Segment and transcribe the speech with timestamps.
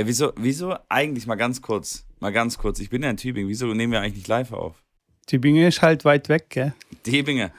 [0.00, 3.50] Ey, wieso, wieso eigentlich mal ganz kurz, mal ganz kurz, ich bin ja in Tübingen,
[3.50, 4.82] wieso nehmen wir eigentlich nicht live auf?
[5.26, 6.72] Tübingen ist halt weit weg, gell?
[7.02, 7.50] Tübingen.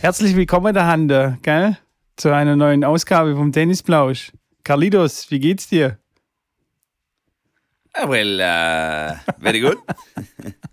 [0.00, 1.78] Herzlich willkommen der Hande, gell?
[2.16, 4.32] Zu einer neuen Ausgabe vom Tennisplausch.
[4.62, 5.96] Carlitos, wie geht's dir?
[7.94, 9.78] Ah, well, uh, very good.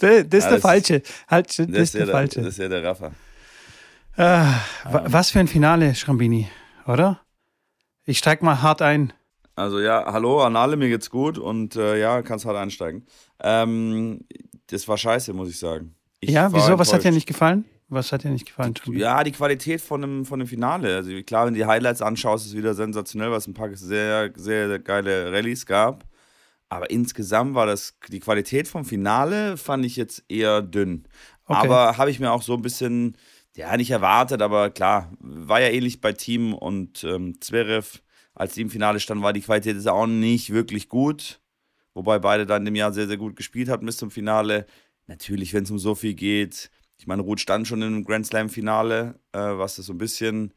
[0.00, 1.02] das, das ist der Falsche.
[1.28, 2.40] Halt, das, Das ist der Falsche.
[2.40, 3.12] Das ist ja der Raffa.
[4.16, 6.48] Ah, wa- was für ein Finale, Schrambini,
[6.86, 7.20] oder?
[8.04, 9.12] Ich steig mal hart ein.
[9.56, 13.06] Also ja, hallo an alle, mir geht's gut und äh, ja, kannst hart einsteigen.
[13.42, 14.20] Ähm,
[14.68, 15.94] das war scheiße, muss ich sagen.
[16.20, 16.78] Ich ja, wieso?
[16.78, 17.14] Was hat dir enttäuscht.
[17.14, 17.64] nicht gefallen?
[17.88, 19.02] Was hat dir nicht gefallen, Schrambini?
[19.02, 20.96] Ja, die Qualität von dem, von dem Finale.
[20.96, 24.30] Also klar, wenn du die Highlights anschaust, ist es wieder sensationell, was ein paar sehr,
[24.36, 26.04] sehr geile Rallyes gab.
[26.74, 31.04] Aber insgesamt war das, die Qualität vom Finale fand ich jetzt eher dünn.
[31.46, 31.68] Okay.
[31.68, 33.16] Aber habe ich mir auch so ein bisschen,
[33.54, 38.00] ja, nicht erwartet, aber klar, war ja ähnlich bei Team und ähm, Zverev,
[38.34, 41.40] als die im Finale standen, war die Qualität ist auch nicht wirklich gut.
[41.92, 44.66] Wobei beide dann im Jahr sehr, sehr gut gespielt hatten bis zum Finale.
[45.06, 46.72] Natürlich, wenn es um so viel geht.
[46.98, 50.52] Ich meine, Ruth stand schon im Grand Slam-Finale, äh, was das so ein bisschen,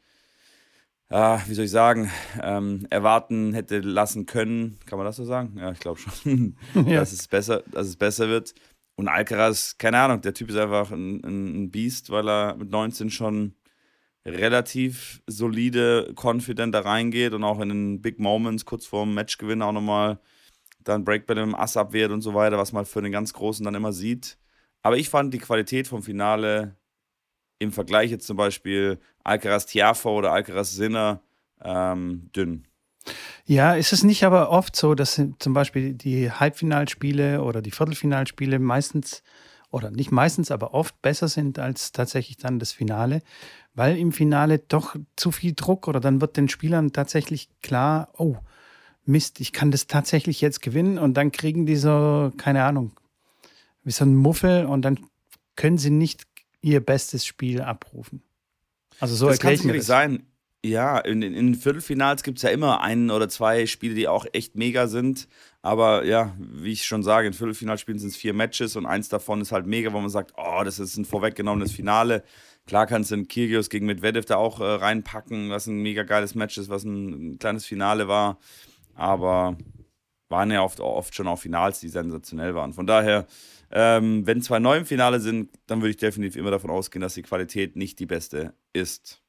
[1.10, 4.78] ja, wie soll ich sagen, ähm, erwarten hätte lassen können.
[4.86, 5.56] Kann man das so sagen?
[5.58, 7.00] Ja, ich glaube schon, Ja.
[7.00, 8.54] dass, es besser, dass es besser wird.
[8.96, 13.10] Und Alcaraz, keine Ahnung, der Typ ist einfach ein, ein Biest, weil er mit 19
[13.12, 13.54] schon
[14.26, 19.62] relativ solide, confident da reingeht und auch in den Big Moments kurz vor dem Matchgewinn
[19.62, 20.20] auch nochmal
[20.84, 23.76] dann Breakball im Ass abwehrt und so weiter, was man für den ganz Großen dann
[23.76, 24.38] immer sieht.
[24.82, 26.77] Aber ich fand die Qualität vom Finale
[27.60, 31.22] im Vergleich jetzt zum Beispiel Alcaraz Tiafo oder Alcaraz Sinner
[31.64, 32.68] ähm, dünn.
[33.46, 38.60] Ja, ist es nicht aber oft so, dass zum Beispiel die Halbfinalspiele oder die Viertelfinalspiele
[38.60, 39.24] meistens,
[39.72, 43.22] oder nicht meistens, aber oft besser sind als tatsächlich dann das Finale,
[43.74, 48.36] weil im Finale doch zu viel Druck oder dann wird den Spielern tatsächlich klar, oh,
[49.06, 52.92] Mist, ich kann das tatsächlich jetzt gewinnen und dann kriegen die so, keine Ahnung,
[53.84, 55.00] wie so ein Muffel und dann
[55.56, 56.27] können sie nicht
[56.62, 58.22] ihr bestes Spiel abrufen.
[59.00, 59.88] Also so das kann sicherlich das.
[59.88, 60.26] sein.
[60.66, 64.26] Ja, in, in, in Viertelfinals gibt es ja immer ein oder zwei Spiele, die auch
[64.34, 65.28] echt mega sind.
[65.62, 69.40] Aber ja, wie ich schon sage, in Viertelfinalspielen sind es vier Matches und eins davon
[69.42, 72.24] ist halt mega, wo man sagt, oh, das ist ein vorweggenommenes Finale.
[72.66, 76.36] Klar kannst du in Kyrgios gegen Medvedev da auch äh, reinpacken, was ein mega geiles
[76.36, 78.40] Match ist, was ein, ein kleines Finale war.
[78.96, 79.58] Aber
[80.30, 82.74] waren ja oft, oft schon auch Finals, die sensationell waren.
[82.74, 83.28] Von daher,
[83.72, 87.16] ähm, wenn zwei neu im Finale sind, dann würde ich definitiv immer davon ausgehen, dass
[87.16, 89.22] die Qualität nicht die beste ist.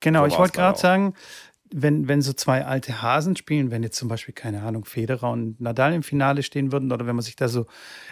[0.00, 1.14] Genau, So ich wollte gerade sagen,
[1.72, 5.60] wenn, wenn so zwei alte Hasen spielen, wenn jetzt zum Beispiel, keine Ahnung, Federer und
[5.60, 7.66] Nadal im Finale stehen würden, oder wenn man sich da so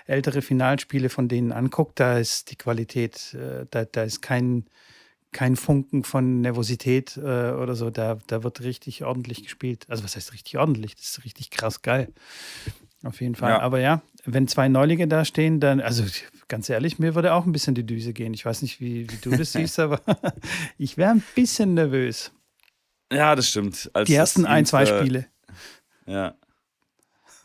[0.06, 4.66] ältere Finalspiele von denen anguckt, da ist die Qualität, äh, da, da ist kein,
[5.30, 7.20] kein Funken von Nervosität äh,
[7.52, 9.86] oder so, da, da wird richtig ordentlich gespielt.
[9.88, 10.96] Also was heißt richtig ordentlich?
[10.96, 12.08] Das ist richtig krass geil.
[13.04, 13.50] Auf jeden Fall.
[13.50, 13.60] Ja.
[13.60, 16.04] Aber ja, wenn zwei Neulinge da stehen, dann, also
[16.48, 18.34] ganz ehrlich, mir würde auch ein bisschen die Düse gehen.
[18.34, 20.00] Ich weiß nicht, wie, wie du das siehst, aber
[20.78, 22.32] ich wäre ein bisschen nervös.
[23.12, 23.90] Ja, das stimmt.
[23.92, 25.26] Als Die ersten ein, zwei Spiele.
[26.06, 26.34] Ja.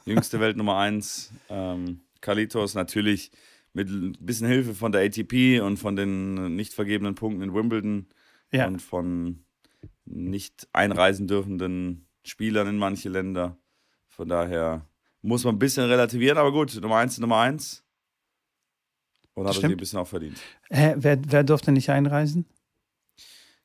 [0.06, 1.32] Jüngste Welt Nummer eins.
[1.50, 3.32] Ähm, Kalitos natürlich
[3.74, 8.08] mit ein bisschen Hilfe von der ATP und von den nicht vergebenen Punkten in Wimbledon
[8.52, 8.68] Ja.
[8.68, 9.44] und von
[10.06, 13.58] nicht einreisen dürfenden Spielern in manche Länder.
[14.08, 14.86] Von daher
[15.22, 17.84] muss man ein bisschen relativieren, aber gut, Nummer eins Nummer eins.
[19.34, 19.76] Und hat er Stimmt.
[19.76, 20.38] ein bisschen auch verdient.
[20.70, 22.46] Hä, wer, wer durfte nicht einreisen?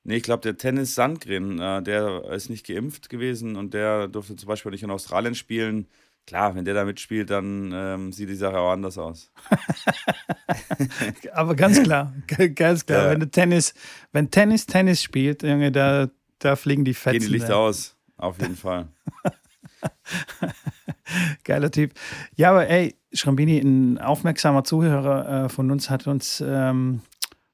[0.04, 4.36] Nee, ich glaube, der Tennis Sandgren, äh, der ist nicht geimpft gewesen und der durfte
[4.36, 5.88] zum Beispiel nicht in Australien spielen.
[6.26, 9.30] Klar, wenn der da mitspielt, dann ähm, sieht die Sache auch anders aus.
[11.32, 12.14] Aber ganz klar,
[12.54, 13.20] ganz klar, Ja.
[13.20, 13.74] wenn Tennis,
[14.12, 17.18] wenn Tennis Tennis spielt, Junge, da, da fliegen die Fetzen.
[17.18, 18.88] Gehen die Lichter aus, auf jeden Fall.
[21.44, 21.92] Geiler Typ.
[22.36, 27.00] Ja, aber ey, Schrambini, ein aufmerksamer Zuhörer äh, von uns hat uns, ähm,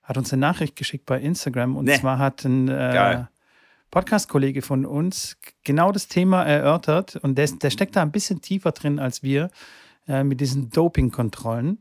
[0.02, 1.98] hat uns eine Nachricht geschickt bei Instagram und Nee.
[1.98, 3.24] zwar hat ein äh.
[3.90, 8.70] Podcast-Kollege von uns genau das Thema erörtert und der, der steckt da ein bisschen tiefer
[8.70, 9.50] drin als wir
[10.06, 11.78] äh, mit diesen Doping-Kontrollen.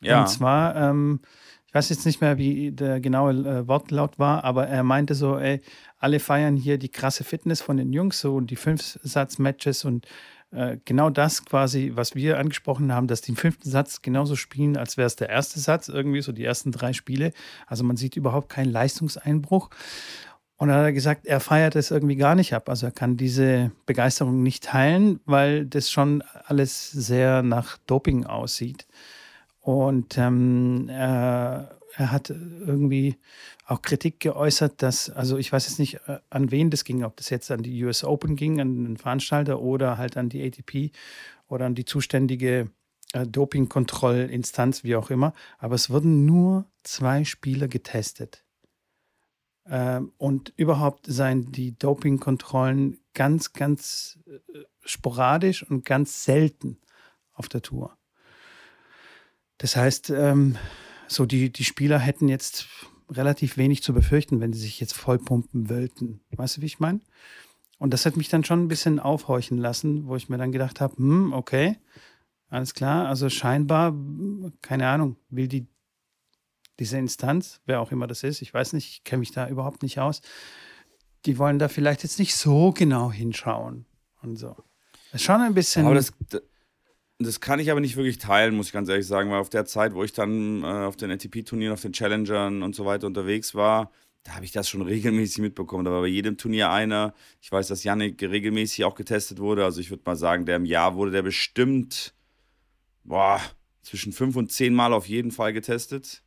[0.00, 1.20] Ja, Und zwar, ähm,
[1.66, 5.36] ich weiß jetzt nicht mehr, wie der genaue äh, Wortlaut war, aber er meinte so,
[5.38, 5.60] ey,
[5.98, 10.06] alle feiern hier die krasse Fitness von den Jungs so und die Fünf-Satz-Matches und
[10.52, 14.76] äh, genau das quasi, was wir angesprochen haben, dass die den fünften Satz genauso spielen,
[14.76, 17.32] als wäre es der erste Satz, irgendwie so die ersten drei Spiele.
[17.66, 19.70] Also man sieht überhaupt keinen Leistungseinbruch.
[20.58, 22.68] Und dann hat er gesagt, er feiert es irgendwie gar nicht ab.
[22.68, 28.86] Also er kann diese Begeisterung nicht teilen, weil das schon alles sehr nach Doping aussieht.
[29.60, 33.16] Und ähm, er, er hat irgendwie
[33.64, 37.16] auch Kritik geäußert, dass, also ich weiß jetzt nicht, äh, an wen das ging, ob
[37.16, 40.92] das jetzt an die US Open ging, an den Veranstalter oder halt an die ATP
[41.48, 42.70] oder an die zuständige
[43.12, 45.32] äh, Dopingkontrollinstanz, wie auch immer.
[45.58, 48.44] Aber es wurden nur zwei Spieler getestet.
[49.66, 56.78] Ähm, und überhaupt seien die Dopingkontrollen ganz, ganz äh, sporadisch und ganz selten
[57.32, 57.96] auf der Tour.
[59.56, 60.58] Das heißt, ähm,
[61.08, 62.66] so die, die Spieler hätten jetzt
[63.10, 66.20] relativ wenig zu befürchten, wenn sie sich jetzt vollpumpen wollten.
[66.30, 67.00] Weißt du, wie ich meine?
[67.78, 70.80] Und das hat mich dann schon ein bisschen aufhorchen lassen, wo ich mir dann gedacht
[70.80, 71.78] habe, hm, okay,
[72.48, 73.94] alles klar, also scheinbar,
[74.62, 75.66] keine Ahnung, will die
[76.78, 79.82] diese Instanz, wer auch immer das ist, ich weiß nicht, ich kenne mich da überhaupt
[79.82, 80.20] nicht aus,
[81.24, 83.86] die wollen da vielleicht jetzt nicht so genau hinschauen
[84.22, 84.56] und so.
[85.10, 85.86] Das ist schon ein bisschen.
[85.86, 86.12] Aber das,
[87.18, 89.64] das kann ich aber nicht wirklich teilen, muss ich ganz ehrlich sagen, weil auf der
[89.64, 93.54] Zeit, wo ich dann äh, auf den ATP-Turnieren, auf den Challengern und so weiter unterwegs
[93.54, 93.90] war,
[94.22, 95.84] da habe ich das schon regelmäßig mitbekommen.
[95.84, 97.14] Da war bei jedem Turnier einer.
[97.40, 99.64] Ich weiß, dass Yannick regelmäßig auch getestet wurde.
[99.64, 102.12] Also ich würde mal sagen, der im Jahr wurde der bestimmt
[103.06, 103.40] boah,
[103.82, 106.22] zwischen fünf und zehn Mal auf jeden Fall getestet.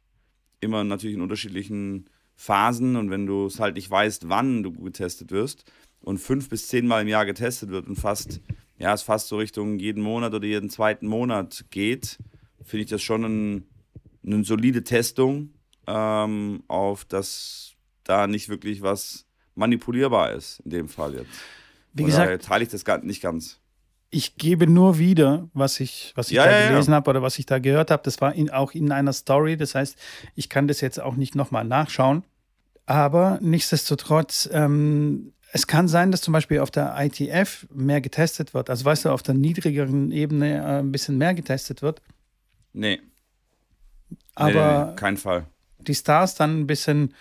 [0.61, 2.95] Immer natürlich in unterschiedlichen Phasen.
[2.95, 6.87] Und wenn du es halt nicht weißt, wann du getestet wirst und fünf bis zehn
[6.87, 8.39] Mal im Jahr getestet wird und fast
[8.79, 12.17] ja, es fast so Richtung jeden Monat oder jeden zweiten Monat geht,
[12.63, 13.63] finde ich das schon ein,
[14.25, 15.53] eine solide Testung,
[15.85, 17.73] ähm, auf dass
[18.03, 21.29] da nicht wirklich was manipulierbar ist, in dem Fall jetzt.
[21.93, 23.59] Wie oder gesagt, teile ich das nicht ganz.
[24.11, 26.95] Ich gebe nur wieder, was ich, was ich ja, da ja, gelesen ja.
[26.95, 28.01] habe oder was ich da gehört habe.
[28.03, 29.55] Das war in, auch in einer Story.
[29.55, 29.97] Das heißt,
[30.33, 32.23] ich kann das jetzt auch nicht nochmal nachschauen.
[32.87, 38.69] Aber nichtsdestotrotz ähm, es kann sein, dass zum Beispiel auf der ITF mehr getestet wird.
[38.69, 42.01] Also weißt du, auf der niedrigeren Ebene äh, ein bisschen mehr getestet wird.
[42.73, 43.01] Nee.
[44.35, 45.45] Aber nee, nee, kein Fall.
[45.79, 47.13] Die Stars dann ein bisschen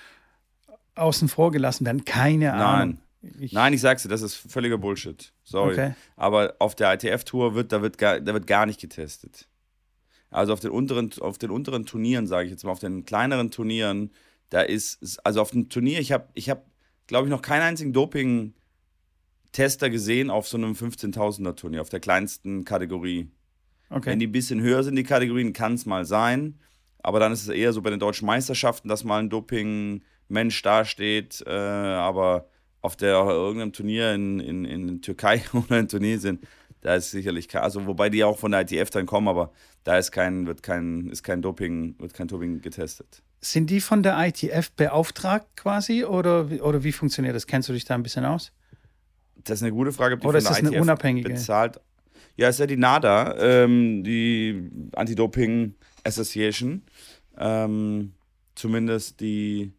[0.94, 2.04] außen vor gelassen werden.
[2.04, 2.60] Keine Nein.
[2.60, 2.98] Ahnung.
[3.40, 5.32] Ich Nein, ich sag's dir, das ist völliger Bullshit.
[5.42, 5.72] Sorry.
[5.72, 5.94] Okay.
[6.16, 9.48] Aber auf der ITF-Tour wird, da wird, gar, da wird gar nicht getestet.
[10.30, 13.50] Also auf den unteren, auf den unteren Turnieren, sage ich jetzt mal, auf den kleineren
[13.50, 14.12] Turnieren,
[14.50, 16.64] da ist, also auf dem Turnier, ich habe ich hab
[17.08, 22.64] glaube ich, noch keinen einzigen Doping-Tester gesehen auf so einem 15.000er Turnier, auf der kleinsten
[22.64, 23.28] Kategorie.
[23.90, 24.10] Okay.
[24.10, 26.60] Wenn die ein bisschen höher sind, die Kategorien, kann es mal sein.
[27.02, 31.42] Aber dann ist es eher so bei den deutschen Meisterschaften, dass mal ein Doping-Mensch dasteht.
[31.46, 32.48] Äh, aber
[32.82, 36.40] auf der irgendeinem Turnier in, in, in Türkei oder in Tunesien,
[36.80, 39.52] da ist sicherlich kein, also wobei die auch von der ITF dann kommen, aber
[39.84, 43.22] da ist kein, wird kein, ist kein Doping, wird kein Doping getestet.
[43.40, 47.46] Sind die von der ITF beauftragt quasi oder, oder wie funktioniert das?
[47.46, 48.52] Kennst du dich da ein bisschen aus?
[49.36, 50.14] Das ist eine gute Frage.
[50.14, 51.28] Ob die oder ist das eine ITF unabhängige?
[51.28, 51.80] Bezahlt.
[52.36, 55.74] Ja, ist ja die NADA, ähm, die Anti-Doping
[56.04, 56.82] Association.
[57.36, 58.14] Ähm,
[58.54, 59.72] zumindest die,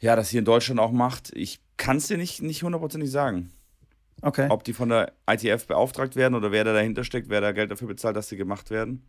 [0.00, 1.32] ja, das hier in Deutschland auch macht.
[1.34, 3.50] Ich kann es dir nicht, nicht hundertprozentig sagen.
[4.22, 4.46] Okay.
[4.48, 7.70] Ob die von der ITF beauftragt werden oder wer da dahinter steckt, wer da Geld
[7.70, 9.04] dafür bezahlt, dass sie gemacht werden.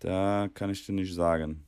[0.00, 1.64] Da kann ich dir nicht sagen.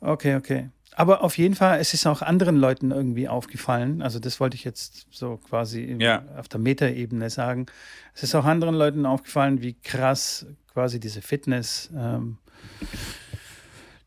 [0.00, 0.68] Okay, okay.
[0.94, 4.02] Aber auf jeden Fall, es ist auch anderen Leuten irgendwie aufgefallen.
[4.02, 6.24] Also das wollte ich jetzt so quasi ja.
[6.38, 7.66] auf der Metaebene sagen.
[8.14, 12.38] Es ist auch anderen Leuten aufgefallen, wie krass quasi diese Fitness ähm,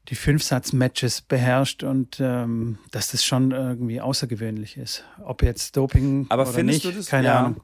[0.10, 5.04] die Fünfsatz-Matches beherrscht und ähm, dass das schon irgendwie außergewöhnlich ist.
[5.24, 7.40] Ob jetzt Doping aber oder nicht, das, keine ja.
[7.40, 7.62] Ahnung.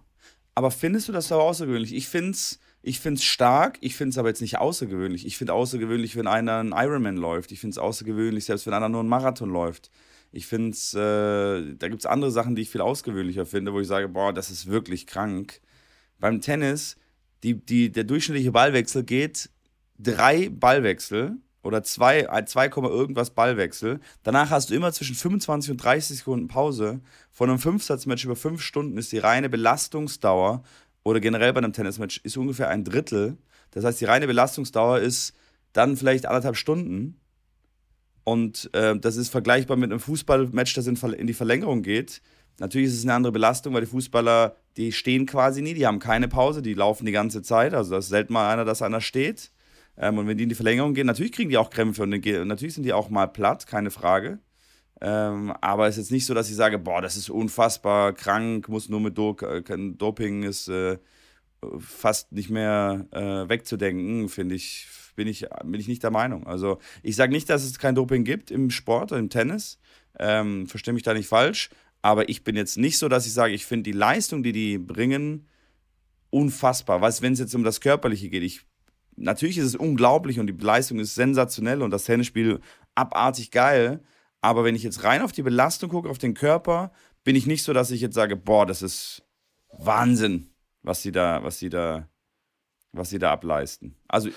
[0.55, 1.93] Aber findest du das so außergewöhnlich?
[1.93, 5.25] Ich finde es ich finde es stark, ich finde es aber jetzt nicht außergewöhnlich.
[5.25, 7.51] Ich finde außergewöhnlich, wenn einer einen Ironman läuft.
[7.51, 9.89] Ich finde es außergewöhnlich, selbst wenn einer nur einen Marathon läuft.
[10.31, 13.79] Ich finde es, äh, da gibt es andere Sachen, die ich viel ausgewöhnlicher finde, wo
[13.79, 15.61] ich sage, boah, das ist wirklich krank.
[16.19, 16.95] Beim Tennis,
[17.41, 19.49] die, die, der durchschnittliche Ballwechsel geht
[19.97, 23.99] drei Ballwechsel oder zwei, 2, irgendwas Ballwechsel.
[24.21, 27.01] Danach hast du immer zwischen 25 und 30 Sekunden Pause.
[27.31, 30.63] Von einem Fünfsatzmatch über fünf Stunden ist die reine Belastungsdauer
[31.03, 33.37] oder generell bei einem Tennismatch ist ungefähr ein Drittel.
[33.71, 35.33] Das heißt, die reine Belastungsdauer ist
[35.73, 37.19] dann vielleicht anderthalb Stunden.
[38.23, 42.21] Und äh, das ist vergleichbar mit einem Fußballmatch, das in, in, die Verlängerung geht.
[42.59, 45.99] Natürlich ist es eine andere Belastung, weil die Fußballer, die stehen quasi nie, die haben
[45.99, 47.73] keine Pause, die laufen die ganze Zeit.
[47.73, 49.51] Also das ist selten mal einer, dass einer steht.
[49.97, 52.73] Ähm, und wenn die in die Verlängerung gehen, natürlich kriegen die auch Krämpfe und natürlich
[52.73, 54.39] sind die auch mal platt, keine Frage.
[55.01, 58.69] Ähm, aber es ist jetzt nicht so, dass ich sage, boah, das ist unfassbar krank,
[58.69, 59.61] muss nur mit Do äh,
[59.97, 60.97] Doping ist äh,
[61.79, 66.47] fast nicht mehr äh, wegzudenken, finde ich, bin ich, bin ich nicht der Meinung.
[66.47, 69.79] Also ich sage nicht, dass es kein Doping gibt im Sport, im Tennis.
[70.17, 71.69] Ähm, Verstehe mich da nicht falsch.
[72.01, 74.77] Aber ich bin jetzt nicht so, dass ich sage, ich finde die Leistung, die die
[74.77, 75.47] bringen,
[76.29, 77.01] unfassbar.
[77.01, 78.61] Was, wenn es jetzt um das Körperliche geht, ich
[79.15, 82.59] natürlich ist es unglaublich und die Leistung ist sensationell und das Tennisspiel
[82.95, 84.03] abartig geil.
[84.41, 86.91] Aber wenn ich jetzt rein auf die Belastung gucke, auf den Körper,
[87.23, 89.23] bin ich nicht so, dass ich jetzt sage, boah, das ist
[89.71, 90.49] Wahnsinn,
[90.83, 92.07] was sie da, was sie da,
[92.91, 93.95] was sie da ableisten.
[94.07, 94.29] Also,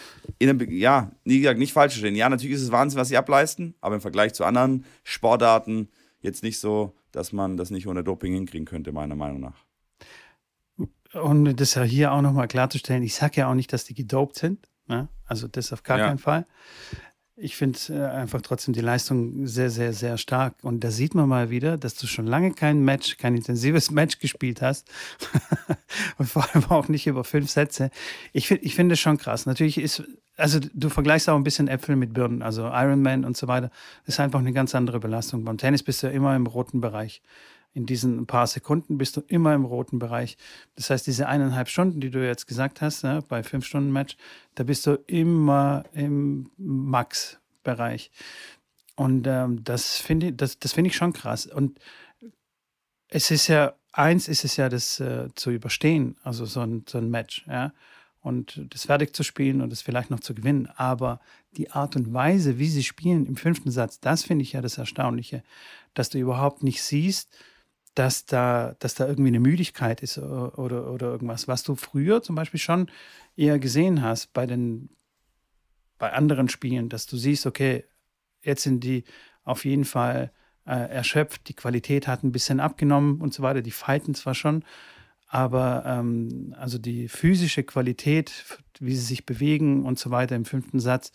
[0.42, 2.16] einem, ja, wie gesagt, nicht falsch verstehen.
[2.16, 5.88] Ja, natürlich ist es Wahnsinn, was sie ableisten, aber im Vergleich zu anderen Sportarten
[6.20, 9.64] jetzt nicht so, dass man das nicht ohne Doping hinkriegen könnte, meiner Meinung nach.
[11.12, 14.36] Und das ja hier auch nochmal klarzustellen, ich sage ja auch nicht, dass die gedopt
[14.36, 14.67] sind.
[14.88, 15.08] Ne?
[15.26, 16.06] Also das auf gar ja.
[16.06, 16.46] keinen Fall.
[17.40, 20.56] Ich finde äh, einfach trotzdem die Leistung sehr, sehr, sehr stark.
[20.62, 24.18] Und da sieht man mal wieder, dass du schon lange kein Match, kein intensives Match
[24.18, 24.90] gespielt hast.
[26.18, 27.90] und vor allem auch nicht über fünf Sätze.
[28.32, 29.46] Ich, ich finde es schon krass.
[29.46, 30.02] Natürlich ist,
[30.36, 33.70] also du vergleichst auch ein bisschen Äpfel mit Birnen, also Ironman und so weiter.
[34.04, 35.44] Ist einfach eine ganz andere Belastung.
[35.44, 37.22] Beim Tennis bist du ja immer im roten Bereich
[37.78, 40.36] in diesen paar Sekunden bist du immer im roten Bereich.
[40.74, 44.16] Das heißt, diese eineinhalb Stunden, die du jetzt gesagt hast, ne, bei fünf Stunden Match,
[44.56, 48.10] da bist du immer im Max-Bereich.
[48.96, 51.46] Und ähm, das finde ich, das, das finde ich schon krass.
[51.46, 51.78] Und
[53.10, 56.98] es ist ja, eins ist es ja, das äh, zu überstehen, also so ein, so
[56.98, 57.72] ein Match, ja.
[58.20, 60.68] Und das fertig zu spielen und es vielleicht noch zu gewinnen.
[60.74, 61.20] Aber
[61.56, 64.76] die Art und Weise, wie sie spielen im fünften Satz, das finde ich ja das
[64.76, 65.44] Erstaunliche,
[65.94, 67.30] dass du überhaupt nicht siehst,
[67.98, 72.36] dass da, dass da irgendwie eine Müdigkeit ist oder, oder irgendwas, was du früher zum
[72.36, 72.90] Beispiel schon
[73.36, 74.90] eher gesehen hast bei den
[75.98, 77.84] bei anderen Spielen, dass du siehst, okay,
[78.40, 79.02] jetzt sind die
[79.42, 80.30] auf jeden Fall
[80.64, 84.64] äh, erschöpft, die Qualität hat ein bisschen abgenommen und so weiter, die fighten zwar schon,
[85.26, 88.44] aber ähm, also die physische Qualität,
[88.78, 91.10] wie sie sich bewegen und so weiter im fünften Satz,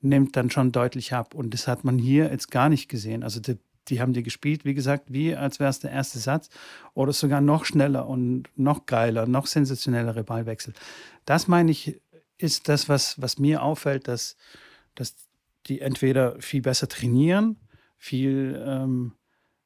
[0.00, 1.34] nimmt dann schon deutlich ab.
[1.34, 3.22] Und das hat man hier jetzt gar nicht gesehen.
[3.22, 6.48] Also die, die haben die gespielt, wie gesagt, wie als wäre es der erste Satz
[6.94, 10.74] oder sogar noch schneller und noch geiler, noch sensationellere Ballwechsel.
[11.24, 12.00] Das meine ich,
[12.38, 14.36] ist das, was, was mir auffällt, dass,
[14.94, 15.14] dass
[15.66, 17.56] die entweder viel besser trainieren,
[17.96, 19.12] viel, ähm,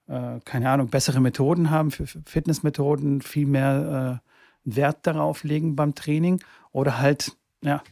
[0.06, 5.94] äh, keine Ahnung, bessere Methoden haben, für Fitnessmethoden, viel mehr äh, Wert darauf legen beim
[5.94, 7.82] Training oder halt, ja,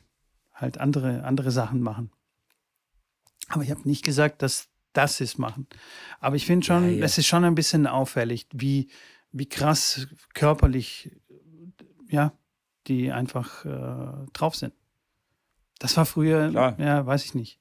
[0.55, 2.11] halt andere, andere Sachen machen.
[3.49, 5.67] Aber ich habe nicht gesagt, dass das ist machen.
[6.21, 7.05] Aber ich finde schon, ja, ja.
[7.05, 8.89] es ist schon ein bisschen auffällig, wie,
[9.33, 11.11] wie krass körperlich,
[12.09, 12.33] ja,
[12.87, 14.73] die einfach äh, drauf sind.
[15.79, 16.77] Das war früher, Klar.
[16.79, 17.61] ja, weiß ich nicht.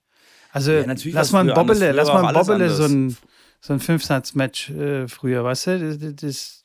[0.51, 3.17] Also ja, lass mal ein Bobbele, lass mal ein Bobbele so ein,
[3.59, 6.63] so ein Fünfsatz-Match äh, früher, weißt du, das, das,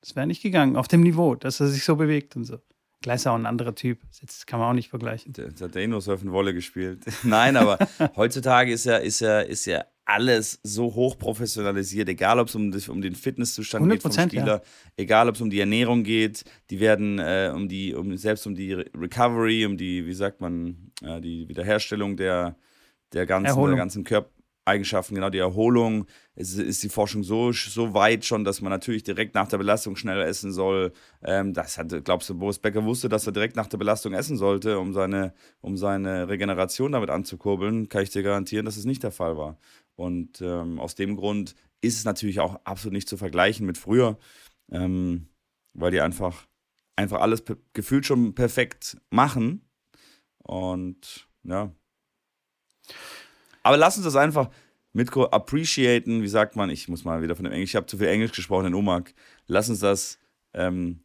[0.00, 2.58] das wäre nicht gegangen, auf dem Niveau, dass er sich so bewegt und so.
[3.06, 4.00] Auch ein anderer Typ.
[4.20, 5.32] Das kann man auch nicht vergleichen.
[5.32, 7.04] Der, der hat eh nur Surfen-Wolle gespielt.
[7.22, 7.78] Nein, aber
[8.16, 13.02] heutzutage ist ja, ist, ja, ist ja alles so hochprofessionalisiert, egal ob es um, um
[13.02, 14.62] den Fitnesszustand geht vom Spieler, ja.
[14.96, 18.54] egal ob es um die Ernährung geht, die werden äh, um die, um, selbst um
[18.54, 22.56] die Recovery, um die, wie sagt man, äh, die Wiederherstellung der,
[23.12, 24.30] der ganzen, der ganzen Körper,
[24.66, 26.06] Eigenschaften, genau die Erholung.
[26.34, 29.96] Es ist die Forschung so, so weit schon, dass man natürlich direkt nach der Belastung
[29.96, 30.92] schnell essen soll.
[31.22, 34.36] Ähm, das hat, glaubst du, Boris Becker wusste, dass er direkt nach der Belastung essen
[34.36, 37.88] sollte, um seine, um seine Regeneration damit anzukurbeln?
[37.88, 39.58] Kann ich dir garantieren, dass es nicht der Fall war.
[39.94, 44.18] Und ähm, aus dem Grund ist es natürlich auch absolut nicht zu vergleichen mit früher,
[44.70, 45.28] ähm,
[45.74, 46.46] weil die einfach,
[46.96, 49.62] einfach alles gefühlt schon perfekt machen.
[50.38, 51.72] Und ja.
[53.66, 54.48] Aber lass uns das einfach
[54.92, 57.98] mit appreciaten, wie sagt man, ich muss mal wieder von dem Englisch, ich habe zu
[57.98, 59.12] viel Englisch gesprochen in Omag.
[59.48, 60.20] Lass uns das
[60.54, 61.00] ähm,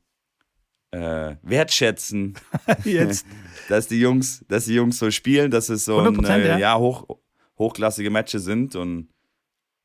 [0.92, 2.36] äh, wertschätzen,
[2.84, 3.26] Jetzt.
[3.70, 6.78] dass die Jungs, dass die Jungs so spielen, dass es so ein, äh, ja, ja
[6.78, 7.08] hoch,
[7.58, 9.10] hochklassige Matches sind und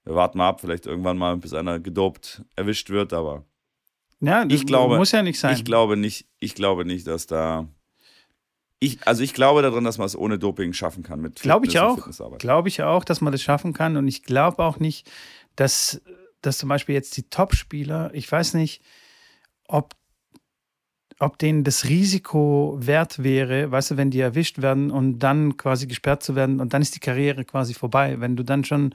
[0.05, 3.47] wir warten mal ab, vielleicht irgendwann mal, bis einer gedopt erwischt wird, aber
[4.21, 5.55] ja, ich glaube, muss ja nicht sein.
[5.55, 7.69] Ich glaube nicht, ich glaube nicht, dass da
[8.79, 11.21] ich, also ich glaube daran, dass man es ohne Doping schaffen kann.
[11.21, 12.09] Mit glaube ich auch.
[12.39, 13.97] Glaube ich auch, dass man das schaffen kann.
[13.97, 15.11] Und ich glaube auch nicht,
[15.57, 16.03] dass,
[16.43, 18.83] dass zum Beispiel jetzt die Top-Spieler, ich weiß nicht,
[19.67, 19.95] ob,
[21.19, 25.87] ob denen das Risiko wert wäre, weißt du, wenn die erwischt werden und dann quasi
[25.87, 28.21] gesperrt zu werden und dann ist die Karriere quasi vorbei.
[28.21, 28.95] Wenn du dann schon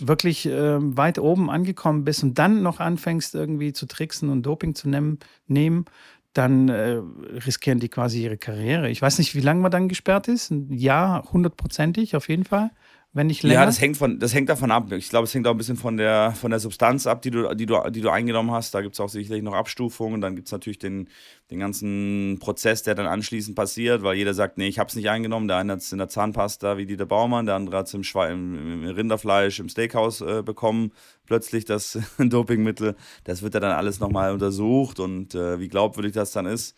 [0.00, 4.74] wirklich äh, weit oben angekommen bist und dann noch anfängst irgendwie zu tricksen und Doping
[4.74, 5.84] zu nehmen, nehmen
[6.32, 7.00] dann äh,
[7.44, 8.88] riskieren die quasi ihre Karriere.
[8.88, 10.52] Ich weiß nicht, wie lange man dann gesperrt ist.
[10.68, 12.70] Jahr, hundertprozentig auf jeden Fall
[13.12, 13.54] wenn nicht länger?
[13.54, 14.92] Ja, das hängt, von, das hängt davon ab.
[14.92, 17.52] Ich glaube, es hängt auch ein bisschen von der, von der Substanz ab, die du,
[17.56, 18.72] die du, die du eingenommen hast.
[18.72, 20.20] Da gibt es auch sicherlich noch Abstufungen.
[20.20, 21.08] Dann gibt es natürlich den,
[21.50, 25.10] den ganzen Prozess, der dann anschließend passiert, weil jeder sagt, nee, ich habe es nicht
[25.10, 25.48] eingenommen.
[25.48, 28.02] Der eine hat es in der Zahnpasta wie Dieter Baumann, der andere hat es im,
[28.02, 30.92] im, im, Rinderfleisch im Steakhouse äh, bekommen.
[31.26, 32.94] Plötzlich das Dopingmittel.
[33.24, 36.76] Das wird ja dann alles nochmal untersucht und äh, wie glaubwürdig das dann ist.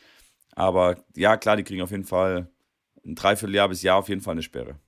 [0.55, 2.49] Aber ja, klar, die kriegen auf jeden Fall
[3.05, 4.79] ein Dreivierteljahr bis Jahr auf jeden Fall eine Sperre.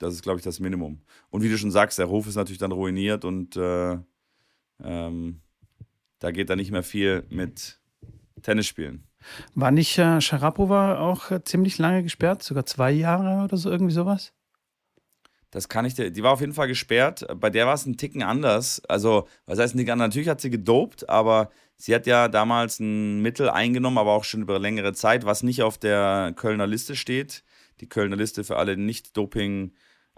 [0.00, 1.02] Das ist, glaube ich, das Minimum.
[1.28, 3.98] Und wie du schon sagst, der Ruf ist natürlich dann ruiniert und äh,
[4.82, 5.42] ähm,
[6.18, 7.78] da geht dann nicht mehr viel mit
[8.42, 9.06] Tennis spielen.
[9.54, 12.42] War nicht äh, Sharapova auch äh, ziemlich lange gesperrt?
[12.42, 14.32] Sogar zwei Jahre oder so, irgendwie sowas?
[15.50, 16.10] Das kann ich dir.
[16.10, 17.26] Die war auf jeden Fall gesperrt.
[17.36, 18.80] Bei der war es ein Ticken anders.
[18.88, 20.08] Also, was heißt ein Ticken anders?
[20.08, 24.42] Natürlich hat sie gedopt, aber sie hat ja damals ein Mittel eingenommen, aber auch schon
[24.42, 27.44] über längere Zeit, was nicht auf der Kölner Liste steht.
[27.80, 28.76] Die Kölner Liste für alle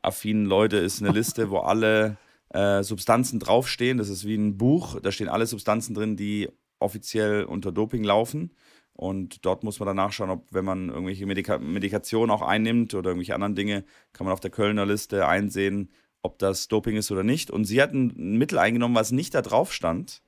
[0.03, 2.17] nicht-Doping-affinen Leute ist eine Liste, wo alle
[2.51, 3.99] äh, Substanzen draufstehen.
[3.99, 5.01] Das ist wie ein Buch.
[5.01, 8.55] Da stehen alle Substanzen drin, die offiziell unter Doping laufen.
[8.95, 13.11] Und dort muss man dann nachschauen, ob, wenn man irgendwelche Medika Medikationen auch einnimmt oder
[13.11, 15.91] irgendwelche anderen Dinge, kann man auf der Kölner Liste einsehen,
[16.21, 17.51] ob das Doping ist oder nicht.
[17.51, 20.23] Und sie hat ein Mittel eingenommen, was nicht da drauf stand,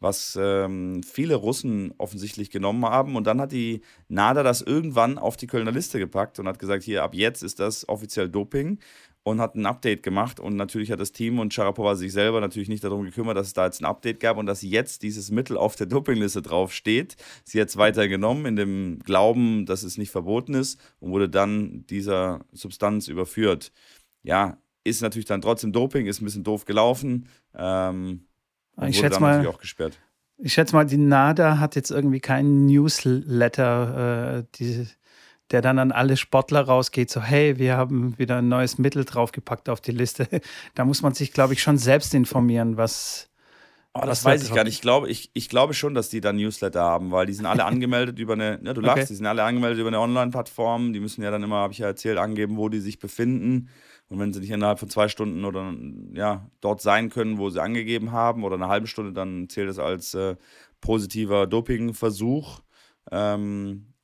[0.00, 3.16] was ähm, viele Russen offensichtlich genommen haben.
[3.16, 6.82] Und dann hat die NADA das irgendwann auf die Kölner Liste gepackt und hat gesagt,
[6.82, 8.78] hier, ab jetzt ist das offiziell Doping
[9.22, 10.40] und hat ein Update gemacht.
[10.40, 13.52] Und natürlich hat das Team und Sharapova sich selber natürlich nicht darum gekümmert, dass es
[13.52, 17.16] da jetzt ein Update gab und dass jetzt dieses Mittel auf der Dopingliste draufsteht.
[17.44, 21.28] Sie hat es weiter genommen in dem Glauben, dass es nicht verboten ist und wurde
[21.28, 23.72] dann dieser Substanz überführt.
[24.22, 27.28] Ja, ist natürlich dann trotzdem Doping, ist ein bisschen doof gelaufen.
[27.54, 28.26] Ähm,
[28.88, 29.98] ich schätze mal, auch gesperrt.
[30.38, 34.86] Ich schätze mal, die NADA hat jetzt irgendwie keinen Newsletter, äh, die,
[35.50, 39.68] der dann an alle Sportler rausgeht, so hey, wir haben wieder ein neues Mittel draufgepackt
[39.68, 40.28] auf die Liste.
[40.74, 43.28] Da muss man sich, glaube ich, schon selbst informieren, was.
[43.92, 44.74] Oh, das weiß ich gar nicht.
[44.74, 47.64] Ich glaube, ich, ich glaube schon, dass die da Newsletter haben, weil die sind alle
[47.66, 49.06] angemeldet über eine, ne, du lachst, okay.
[49.08, 50.92] die sind alle angemeldet über eine Online-Plattform.
[50.92, 53.68] Die müssen ja dann immer, habe ich ja erzählt, angeben, wo die sich befinden.
[54.10, 55.72] Und wenn sie nicht innerhalb von zwei Stunden oder
[56.12, 59.78] ja, dort sein können, wo sie angegeben haben, oder eine halbe Stunde, dann zählt es
[59.78, 60.34] als äh,
[60.80, 62.60] positiver Dopingversuch.
[63.12, 63.94] Ähm,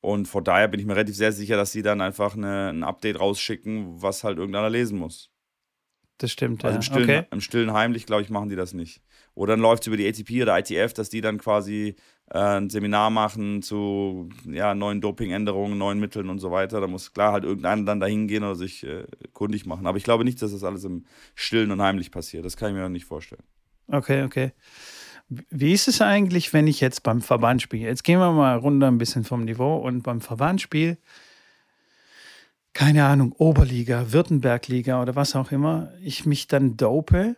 [0.00, 2.82] und von daher bin ich mir relativ sehr sicher, dass sie dann einfach eine, ein
[2.82, 5.30] Update rausschicken, was halt irgendeiner lesen muss.
[6.18, 6.76] Das stimmt, also ja.
[6.78, 7.26] im stillen, okay.
[7.30, 9.00] im stillen heimlich, glaube ich, machen die das nicht.
[9.36, 11.94] Oder dann läuft es über die ATP oder ITF, dass die dann quasi
[12.30, 16.80] äh, ein Seminar machen zu ja, neuen Dopingänderungen, neuen Mitteln und so weiter.
[16.80, 19.86] Da muss klar halt irgendeiner dann dahin gehen oder sich äh, kundig machen.
[19.86, 22.46] Aber ich glaube nicht, dass das alles im Stillen und heimlich passiert.
[22.46, 23.42] Das kann ich mir nicht vorstellen.
[23.88, 24.52] Okay, okay.
[25.28, 27.88] Wie ist es eigentlich, wenn ich jetzt beim Verband spiele?
[27.88, 30.96] Jetzt gehen wir mal runter ein bisschen vom Niveau und beim Verbandsspiel,
[32.72, 37.36] keine Ahnung, Oberliga, Württembergliga oder was auch immer, ich mich dann dope.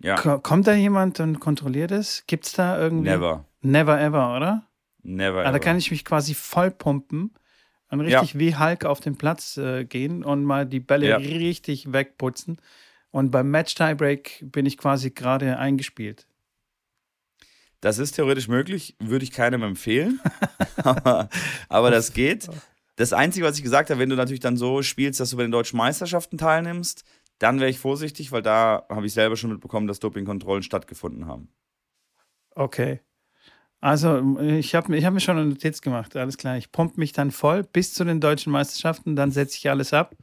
[0.00, 0.16] Ja.
[0.16, 2.24] Kommt da jemand und kontrolliert es?
[2.26, 3.10] Gibt es da irgendwie?
[3.10, 3.44] Never.
[3.62, 4.68] Never ever, oder?
[5.02, 5.52] Never ah, ever.
[5.52, 7.32] Da kann ich mich quasi voll pumpen
[7.90, 8.40] und richtig ja.
[8.40, 11.16] wie Hulk auf den Platz äh, gehen und mal die Bälle ja.
[11.16, 12.58] richtig wegputzen.
[13.10, 16.26] Und beim Match Tiebreak bin ich quasi gerade eingespielt.
[17.80, 20.20] Das ist theoretisch möglich, würde ich keinem empfehlen.
[20.76, 21.28] aber,
[21.68, 22.48] aber das geht.
[22.96, 25.42] Das Einzige, was ich gesagt habe, wenn du natürlich dann so spielst, dass du bei
[25.42, 27.04] den deutschen Meisterschaften teilnimmst,
[27.38, 31.48] dann wäre ich vorsichtig, weil da habe ich selber schon mitbekommen, dass Dopingkontrollen stattgefunden haben.
[32.54, 33.00] Okay.
[33.80, 36.56] Also, ich habe ich hab mir schon eine Notiz gemacht, alles klar.
[36.56, 40.14] Ich pumpe mich dann voll bis zu den deutschen Meisterschaften, dann setze ich alles ab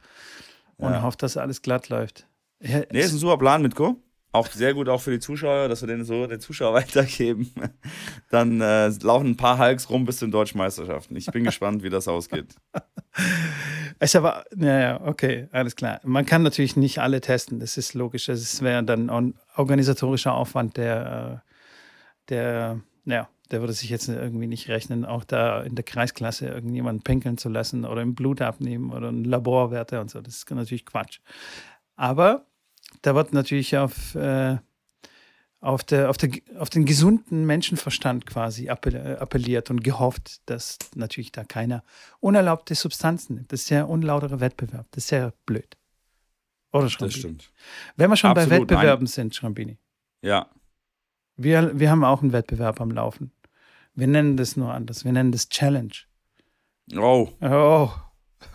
[0.78, 1.02] und ja.
[1.02, 2.26] hoffe, dass alles glatt läuft.
[2.60, 5.82] Ja, nee, ist ein super Plan, Mitko auch sehr gut auch für die Zuschauer, dass
[5.82, 7.52] wir den so den Zuschauer weitergeben.
[8.30, 11.14] Dann äh, laufen ein paar Hulks rum bis zu den deutschen Meisterschaften.
[11.16, 12.54] Ich bin gespannt, wie das ausgeht.
[14.00, 16.00] Ist aber, naja, okay, alles klar.
[16.02, 18.28] Man kann natürlich nicht alle testen, das ist logisch.
[18.28, 24.46] Es wäre dann ein organisatorischer Aufwand, der, äh, der, ja, der würde sich jetzt irgendwie
[24.46, 28.92] nicht rechnen, auch da in der Kreisklasse irgendjemanden pinkeln zu lassen oder im Blut abnehmen
[28.92, 30.22] oder ein Laborwerte und so.
[30.22, 31.20] Das ist natürlich Quatsch.
[31.94, 32.46] Aber
[33.02, 34.56] da wird natürlich auf, äh,
[35.60, 41.44] auf, der, auf, der, auf den gesunden Menschenverstand quasi appelliert und gehofft, dass natürlich da
[41.44, 41.84] keiner
[42.20, 43.52] unerlaubte Substanzen nimmt.
[43.52, 44.86] Das ist ja unlauterer Wettbewerb.
[44.92, 45.76] Das ist ja blöd.
[46.72, 47.12] Oder Schrambini?
[47.12, 47.52] Das stimmt.
[47.96, 49.12] Wenn wir schon Absolut, bei Wettbewerben nein.
[49.12, 49.78] sind, Schrambini.
[50.22, 50.48] Ja.
[51.36, 53.32] Wir, wir haben auch einen Wettbewerb am Laufen.
[53.94, 55.04] Wir nennen das nur anders.
[55.04, 55.92] Wir nennen das Challenge.
[56.96, 57.28] Oh.
[57.40, 57.90] Oh.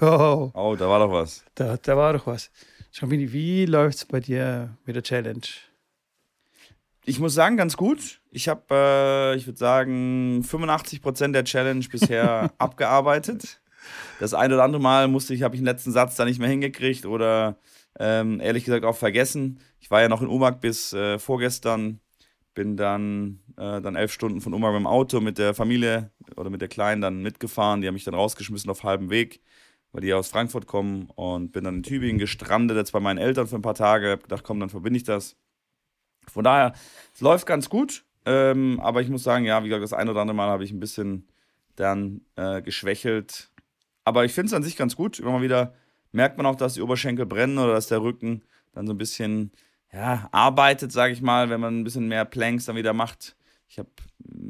[0.01, 1.45] Oh, oh da war doch was.
[1.55, 2.51] Da, da war doch was.
[2.91, 5.41] Schabini, wie läuft es bei dir mit der Challenge?
[7.05, 8.19] Ich muss sagen, ganz gut.
[8.31, 13.61] Ich habe, äh, ich würde sagen, 85% der Challenge bisher abgearbeitet.
[14.19, 16.49] Das ein oder andere Mal musste ich, habe ich den letzten Satz da nicht mehr
[16.49, 17.57] hingekriegt oder
[17.99, 19.59] ähm, ehrlich gesagt auch vergessen.
[19.79, 22.01] Ich war ja noch in Umag bis äh, vorgestern,
[22.53, 26.49] bin dann, äh, dann elf Stunden von Umag mit dem Auto mit der Familie oder
[26.49, 27.81] mit der Kleinen dann mitgefahren.
[27.81, 29.41] Die haben mich dann rausgeschmissen auf halbem Weg
[29.91, 33.47] weil die aus Frankfurt kommen und bin dann in Tübingen gestrandet, jetzt bei meinen Eltern
[33.47, 35.35] für ein paar Tage, hab gedacht, komm, dann verbinde ich das.
[36.27, 36.73] Von daher,
[37.13, 40.21] es läuft ganz gut, ähm, aber ich muss sagen, ja, wie gesagt, das ein oder
[40.21, 41.27] andere Mal habe ich ein bisschen
[41.75, 43.49] dann äh, geschwächelt,
[44.03, 45.19] aber ich finde es an sich ganz gut.
[45.19, 45.73] Immer mal wieder
[46.11, 49.51] merkt man auch, dass die Oberschenkel brennen oder dass der Rücken dann so ein bisschen
[49.93, 53.36] ja, arbeitet, sage ich mal, wenn man ein bisschen mehr Planks dann wieder macht.
[53.69, 53.89] Ich habe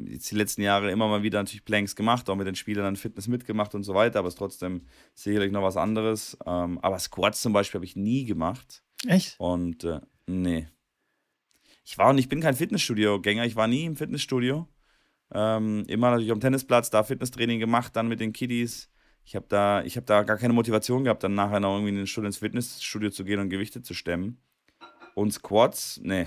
[0.06, 2.96] jetzt die letzten Jahre immer mal wieder natürlich Planks gemacht, auch mit den Spielern dann
[2.96, 6.38] Fitness mitgemacht und so weiter, aber es ist trotzdem sicherlich noch was anderes.
[6.46, 8.84] Ähm, aber Squats zum Beispiel habe ich nie gemacht.
[9.06, 9.34] Echt?
[9.38, 10.68] Und äh, nee.
[11.84, 14.68] Ich war und ich bin kein Fitnessstudio-Gänger, ich war nie im Fitnessstudio.
[15.32, 18.90] Ähm, immer natürlich am Tennisplatz, da Fitnesstraining gemacht, dann mit den Kiddies.
[19.24, 22.28] Ich habe da, hab da gar keine Motivation gehabt, dann nachher noch irgendwie eine Stunde
[22.28, 24.40] ins Fitnessstudio zu gehen und Gewichte zu stemmen.
[25.14, 26.26] Und Squats, nee.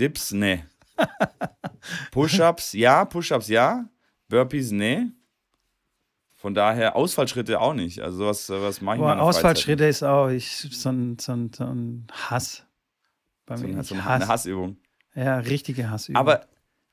[0.00, 0.64] Dips, nee.
[2.10, 3.04] Push-Ups, ja.
[3.04, 3.88] Push-Ups, ja.
[4.28, 5.06] Burpees, nee.
[6.34, 8.00] Von daher Ausfallschritte auch nicht.
[8.00, 11.64] Also sowas, sowas mache ich Boah, Ausfallschritte ist auch ich, so, ein, so, ein, so
[11.64, 12.64] ein Hass.
[13.46, 13.82] Bei mir.
[13.82, 14.22] So, so Hass.
[14.22, 14.76] eine Hassübung.
[15.14, 16.20] Ja, richtige Hassübung.
[16.20, 16.46] Aber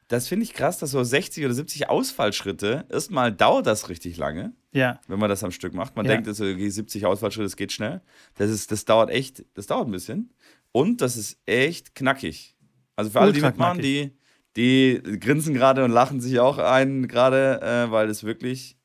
[0.07, 4.53] das finde ich krass, dass so 60 oder 70 Ausfallschritte, erstmal dauert das richtig lange.
[4.73, 4.99] Ja.
[5.07, 5.95] Wenn man das am Stück macht.
[5.95, 6.13] Man ja.
[6.13, 8.01] denkt, also, okay, 70 Ausfallschritte, das geht schnell.
[8.35, 10.33] Das, ist, das dauert echt, das dauert ein bisschen.
[10.71, 12.55] Und das ist echt knackig.
[12.95, 14.11] Also für alle, die mitmachen, die,
[14.55, 18.77] die grinsen gerade und lachen sich auch ein, gerade, äh, weil es wirklich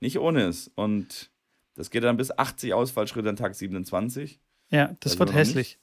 [0.00, 0.70] nicht ohne ist.
[0.74, 1.30] Und
[1.74, 4.40] das geht dann bis 80 Ausfallschritte an Tag 27.
[4.70, 5.78] Ja, das, das wird hässlich.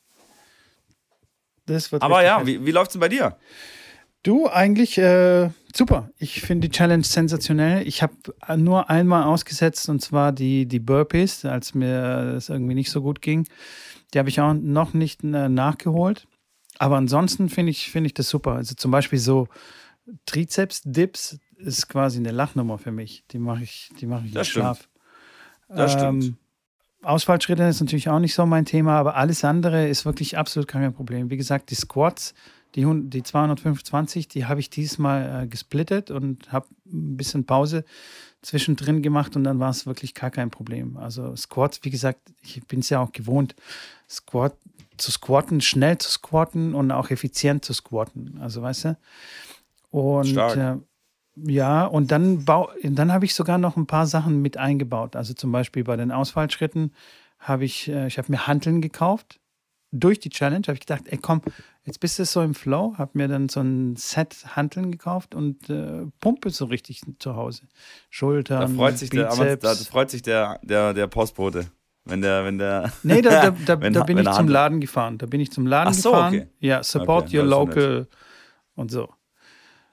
[1.66, 2.62] Das wird Aber ja, hässlich.
[2.62, 3.38] wie, wie läuft es denn bei dir?
[4.24, 6.10] Du, eigentlich äh, super.
[6.18, 7.86] Ich finde die Challenge sensationell.
[7.86, 8.16] Ich habe
[8.58, 13.22] nur einmal ausgesetzt und zwar die, die Burpees, als mir es irgendwie nicht so gut
[13.22, 13.48] ging.
[14.14, 16.26] Die habe ich auch noch nicht äh, nachgeholt.
[16.80, 18.54] Aber ansonsten finde ich, find ich das super.
[18.54, 19.48] Also zum Beispiel so
[20.26, 23.24] Trizeps-Dips ist quasi eine Lachnummer für mich.
[23.32, 24.90] Die mache ich, die mache ich das im Schlaf.
[25.70, 26.38] Das ähm, stimmt.
[27.04, 30.94] Ausfallschritte ist natürlich auch nicht so mein Thema, aber alles andere ist wirklich absolut kein
[30.94, 31.30] Problem.
[31.30, 32.34] Wie gesagt, die Squats,
[32.76, 37.84] die, die 225, die habe ich diesmal äh, gesplittet und habe ein bisschen Pause
[38.42, 40.98] zwischendrin gemacht und dann war es wirklich gar kein Problem.
[40.98, 43.56] Also Squats, wie gesagt, ich bin es ja auch gewohnt,
[44.10, 44.56] Squat
[45.04, 48.40] zu squatten, schnell zu squatten und auch effizient zu squatten.
[48.42, 48.98] Also weißt du?
[49.92, 50.78] Und äh,
[51.36, 55.16] ja, und dann, dann habe ich sogar noch ein paar Sachen mit eingebaut.
[55.16, 56.94] Also zum Beispiel bei den Ausfallschritten
[57.40, 59.40] habe ich, äh, ich habe mir Hanteln gekauft.
[59.92, 61.42] Durch die Challenge habe ich gedacht, ey komm,
[61.84, 65.70] jetzt bist du so im Flow, habe mir dann so ein Set Hanteln gekauft und
[65.70, 67.68] äh, pumpe so richtig zu Hause.
[68.10, 69.38] Schultern, da freut sich Bizeps.
[69.38, 71.68] Der, da freut sich der, der, der Postbote.
[72.06, 72.92] Wenn der, wenn der.
[73.04, 75.18] Nee, da, da, da, da bin ich zum Laden gefahren.
[75.18, 76.36] Da bin ich zum Laden Ach so, gefahren.
[76.36, 76.48] Okay.
[76.60, 78.08] Ja, support okay, your local
[78.76, 79.10] und so.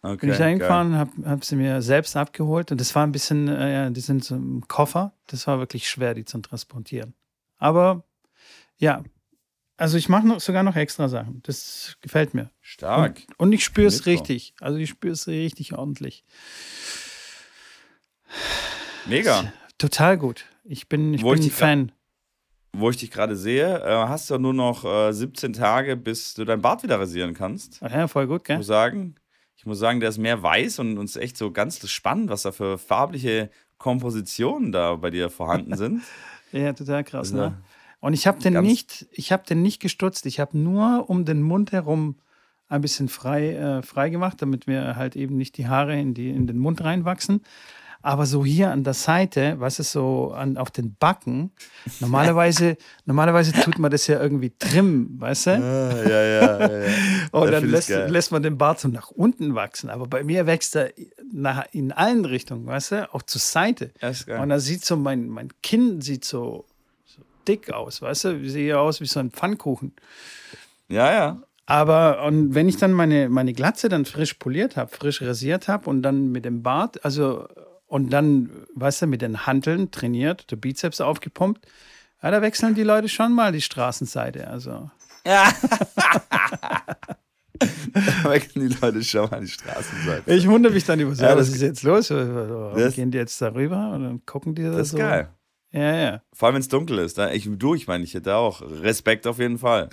[0.02, 3.12] Okay, bin ich da hingefahren, habe hab sie mir selbst abgeholt und das war ein
[3.12, 5.12] bisschen, äh, die sind so im Koffer.
[5.26, 7.14] Das war wirklich schwer, die zu transportieren.
[7.58, 8.04] Aber
[8.78, 9.02] ja,
[9.76, 11.42] also ich mache sogar noch extra Sachen.
[11.42, 12.50] Das gefällt mir.
[12.60, 13.24] Stark.
[13.28, 14.54] Und, und ich spüre es richtig.
[14.60, 16.24] Also ich spüre es richtig ordentlich.
[19.06, 19.52] Mega.
[19.76, 20.46] Total gut.
[20.64, 21.92] Ich bin, ich Wo bin ich ein Fan
[22.72, 26.44] wo ich dich gerade sehe, äh, hast du nur noch äh, 17 Tage, bis du
[26.44, 27.80] dein Bart wieder rasieren kannst.
[27.82, 28.56] Ja, voll gut, gell?
[28.56, 29.14] Ich muss sagen,
[29.56, 32.52] ich muss sagen, der ist mehr weiß und uns echt so ganz spannend, was da
[32.52, 36.02] für farbliche Kompositionen da bei dir vorhanden sind.
[36.52, 37.58] ja, total krass, also, ne?
[38.00, 40.24] Und ich habe den nicht, ich habe den nicht gestutzt.
[40.24, 42.16] Ich habe nur um den Mund herum
[42.68, 46.30] ein bisschen frei, äh, frei gemacht, damit mir halt eben nicht die Haare in, die,
[46.30, 47.42] in den Mund reinwachsen.
[48.02, 51.50] Aber so hier an der Seite, was ist so an, auf den Backen,
[52.00, 55.50] normalerweise, normalerweise tut man das ja irgendwie trimmen, weißt du?
[55.50, 56.92] Ah, ja, ja, ja, ja.
[57.32, 59.90] Und dann lässt, lässt, man den Bart so nach unten wachsen.
[59.90, 60.92] Aber bei mir wächst er
[61.30, 63.14] nach, in allen Richtungen, weißt du?
[63.14, 63.92] Auch zur Seite.
[64.40, 66.64] Und da sieht so, mein, mein Kinn sieht so,
[67.04, 68.40] so dick aus, weißt du?
[68.40, 69.92] Ich sehe aus wie so ein Pfannkuchen.
[70.88, 71.42] Ja, ja.
[71.66, 75.88] Aber und wenn ich dann meine, meine Glatze dann frisch poliert habe, frisch rasiert habe
[75.88, 77.46] und dann mit dem Bart, also
[77.90, 81.66] und dann, weißt du, mit den Hanteln trainiert, der Bizeps aufgepumpt,
[82.22, 84.46] ja, da wechseln die Leute schon mal die Straßenseite.
[84.46, 84.90] Also.
[85.26, 85.52] Ja.
[87.58, 90.32] da wechseln die Leute schon mal die Straßenseite.
[90.32, 92.08] Ich wundere mich dann über so, ja, was ist jetzt los?
[92.08, 94.98] Das, Gehen die jetzt darüber und dann gucken die da Das ist so.
[94.98, 95.28] geil.
[95.72, 96.22] Ja, ja.
[96.32, 97.18] Vor allem, wenn es dunkel ist.
[97.18, 99.88] Ich, du, ich meine, ich hätte auch Respekt auf jeden Fall.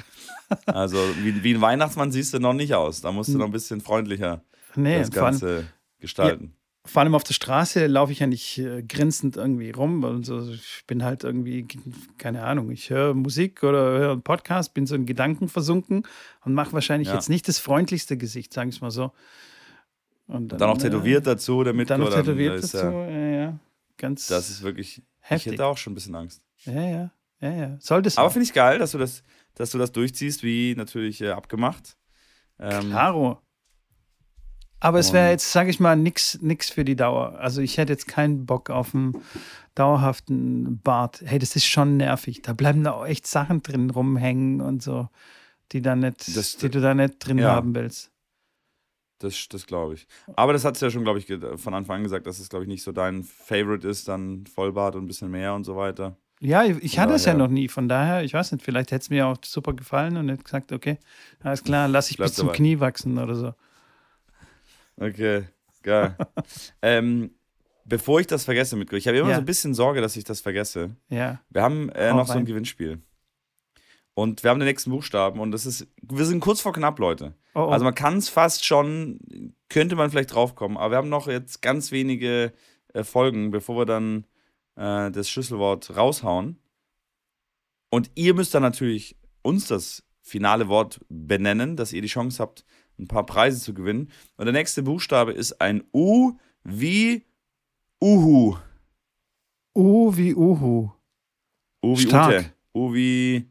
[0.68, 3.02] Also, wie, wie ein Weihnachtsmann siehst du noch nicht aus.
[3.02, 4.44] Da musst du noch ein bisschen freundlicher
[4.76, 5.68] nee, das Ganze allem,
[6.00, 10.04] gestalten vor allem auf der Straße laufe ich ja nicht äh, grinsend irgendwie rum.
[10.04, 11.68] Und so, ich bin halt irgendwie,
[12.18, 16.04] keine Ahnung, ich höre Musik oder höre einen Podcast, bin so in Gedanken versunken
[16.44, 17.16] und mache wahrscheinlich ja.
[17.16, 19.12] jetzt nicht das freundlichste Gesicht, sagen wir es mal so.
[20.28, 23.60] Und dann, dann auch tätowiert äh, dazu, damit dann noch tätowiert dazu, ja, ja,
[23.98, 24.28] ganz.
[24.28, 25.02] Das ist wirklich.
[25.20, 25.48] Heftig.
[25.48, 26.42] Ich hätte auch schon ein bisschen Angst.
[26.66, 27.78] Ja, ja, ja, ja.
[27.80, 29.24] Solltest Aber finde ich geil, dass du das,
[29.56, 31.98] dass du das durchziehst, wie natürlich äh, abgemacht.
[32.60, 33.42] Ähm, Klaro.
[34.80, 37.38] Aber es wäre jetzt, sage ich mal, nichts nix für die Dauer.
[37.40, 39.16] Also ich hätte jetzt keinen Bock auf einen
[39.76, 41.22] dauerhaften Bart.
[41.26, 42.42] Hey, das ist schon nervig.
[42.42, 45.10] Da bleiben da auch echt Sachen drin rumhängen und so,
[45.72, 47.50] die, da nicht, Das- die du da nicht drin ja.
[47.52, 48.12] haben willst.
[49.20, 50.08] Das, das glaube ich.
[50.36, 51.26] Aber das hat es ja schon, glaube ich,
[51.60, 54.96] von Anfang an gesagt, dass es, glaube ich, nicht so dein Favorite ist, dann Vollbart
[54.96, 56.18] und ein bisschen mehr und so weiter.
[56.40, 57.68] Ja, ich, hatte es ja noch nie.
[57.68, 60.72] Von daher, ich weiß nicht, vielleicht hätte es mir auch super gefallen und hätte gesagt,
[60.72, 61.00] okay,
[61.42, 62.58] alles klar, lass ich Bleib bis zum dabei.
[62.58, 63.54] Knie wachsen oder so.
[65.00, 65.46] Okay,
[65.84, 66.16] geil.
[66.82, 67.32] ähm,
[67.86, 69.36] bevor ich das vergesse, mit ich habe immer Ja.
[69.36, 70.96] so ein bisschen Sorge, dass ich das vergesse.
[71.10, 71.42] Ja.
[71.50, 72.46] Wir haben äh, noch so ein rein.
[72.46, 73.02] Gewinnspiel.
[74.14, 77.36] Und wir haben den nächsten Buchstaben und das ist, wir sind kurz vor knapp, Leute.
[77.54, 77.68] Oh, oh.
[77.68, 81.62] Also man kann es fast schon, könnte man vielleicht draufkommen, aber wir haben noch jetzt
[81.62, 82.52] ganz wenige
[82.94, 84.26] äh, Folgen, bevor wir dann
[84.76, 86.58] äh, das Schlüsselwort raushauen.
[87.92, 92.66] Und ihr müsst dann natürlich uns das finale Wort benennen, dass ihr die Chance habt,
[93.00, 94.12] ein paar Preise zu gewinnen.
[94.38, 96.34] Und der nächste Buchstabe ist ein U
[96.64, 97.24] wie
[98.02, 98.58] Uhu.
[99.76, 100.92] U wie Uhu.
[101.84, 102.34] U wie Stark.
[102.34, 102.54] Ute.
[102.74, 103.48] U wie,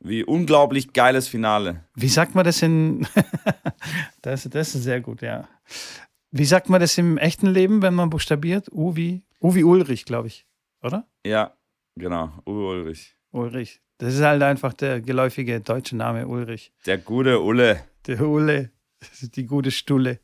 [0.00, 1.84] wie unglaublich geiles Finale.
[1.94, 3.06] Wie sagt man das in.
[4.22, 5.48] das, das ist sehr gut, ja.
[6.30, 8.68] Wie sagt man das im echten Leben, wenn man buchstabiert?
[8.72, 10.46] U wie, U wie Ulrich, glaube ich.
[10.82, 11.06] Oder?
[11.24, 11.56] Ja,
[11.96, 12.32] genau.
[12.46, 13.16] Uwe Ulrich.
[13.30, 13.80] Ulrich.
[13.98, 16.72] Das ist halt einfach der geläufige deutsche Name Ulrich.
[16.86, 17.80] Der gute Ulle.
[18.06, 18.70] Der Ulle.
[19.00, 20.18] Das ist die gute Stulle.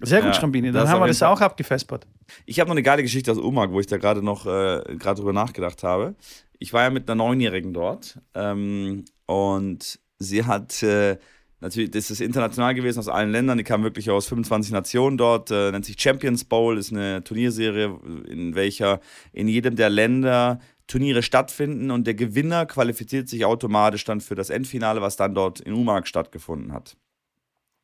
[0.00, 0.72] Sehr gut, Ja, Schrambini.
[0.72, 2.06] Dann haben wir das auch abgefespert.
[2.44, 5.20] Ich habe noch eine geile Geschichte aus Umag, wo ich da gerade noch äh, gerade
[5.20, 6.14] drüber nachgedacht habe.
[6.58, 11.18] Ich war ja mit einer Neunjährigen dort ähm, und sie hat äh,
[11.60, 15.50] natürlich, das ist international gewesen aus allen Ländern, die kam wirklich aus 25 Nationen dort,
[15.50, 19.00] äh, nennt sich Champions Bowl, ist eine Turnierserie, in welcher
[19.32, 24.50] in jedem der Länder Turniere stattfinden und der Gewinner qualifiziert sich automatisch dann für das
[24.50, 26.96] Endfinale, was dann dort in Umag stattgefunden hat.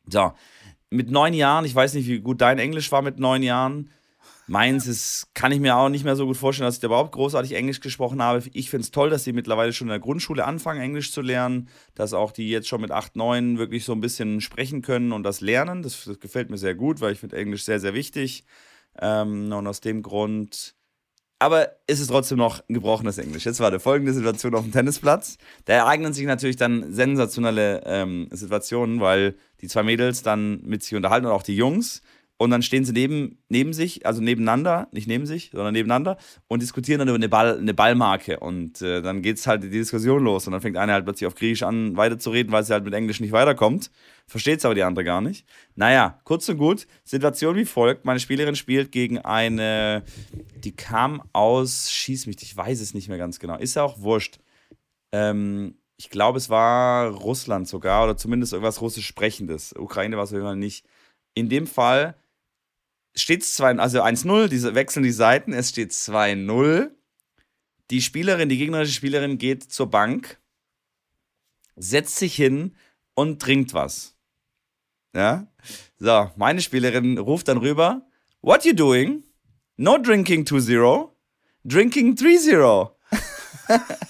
[0.07, 0.33] So,
[0.91, 3.91] mit neun Jahren, ich weiß nicht, wie gut dein Englisch war mit neun Jahren.
[4.47, 7.13] Meins ist, kann ich mir auch nicht mehr so gut vorstellen, dass ich da überhaupt
[7.13, 8.43] großartig Englisch gesprochen habe.
[8.53, 11.69] Ich finde es toll, dass die mittlerweile schon in der Grundschule anfangen, Englisch zu lernen,
[11.95, 15.23] dass auch die jetzt schon mit 8, 9 wirklich so ein bisschen sprechen können und
[15.23, 15.83] das lernen.
[15.83, 18.45] Das, das gefällt mir sehr gut, weil ich finde Englisch sehr, sehr wichtig.
[19.01, 20.75] Ähm, und aus dem Grund.
[21.43, 23.47] Aber es ist trotzdem noch ein gebrochenes Englisch.
[23.47, 25.39] Jetzt war folgende Situation auf dem Tennisplatz.
[25.65, 30.95] Da ereignen sich natürlich dann sensationelle ähm, Situationen, weil die zwei Mädels dann mit sich
[30.95, 32.03] unterhalten und auch die Jungs.
[32.41, 36.17] Und dann stehen sie neben, neben sich, also nebeneinander, nicht neben sich, sondern nebeneinander
[36.49, 38.41] und diskutieren dann über eine, Ball, eine Ballmarke.
[38.41, 40.47] Und äh, dann geht es halt die Diskussion los.
[40.47, 43.21] Und dann fängt eine halt plötzlich auf Griechisch an, weiterzureden, weil sie halt mit Englisch
[43.21, 43.91] nicht weiterkommt.
[44.27, 45.47] Versteht es aber die andere gar nicht.
[45.75, 48.07] Naja, kurz und gut, Situation wie folgt.
[48.07, 50.03] Meine Spielerin spielt gegen eine,
[50.65, 53.59] die kam aus, schieß mich, ich weiß es nicht mehr ganz genau.
[53.59, 54.39] Ist ja auch wurscht.
[55.13, 59.75] Ähm, ich glaube, es war Russland sogar oder zumindest irgendwas russisch sprechendes.
[59.77, 60.87] Ukraine war es auf jeden Fall nicht.
[61.35, 62.17] In dem Fall
[63.21, 66.91] steht es 2, also 1-0, diese wechseln die Seiten, es steht 2-0.
[67.91, 70.39] Die Spielerin, die gegnerische Spielerin geht zur Bank,
[71.77, 72.77] setzt sich hin
[73.15, 74.15] und trinkt was.
[75.15, 75.49] Ja?
[75.99, 78.07] So, meine Spielerin ruft dann rüber:
[78.43, 79.25] What you doing?
[79.77, 81.11] No drinking 2-0,
[81.65, 82.91] drinking 3-0.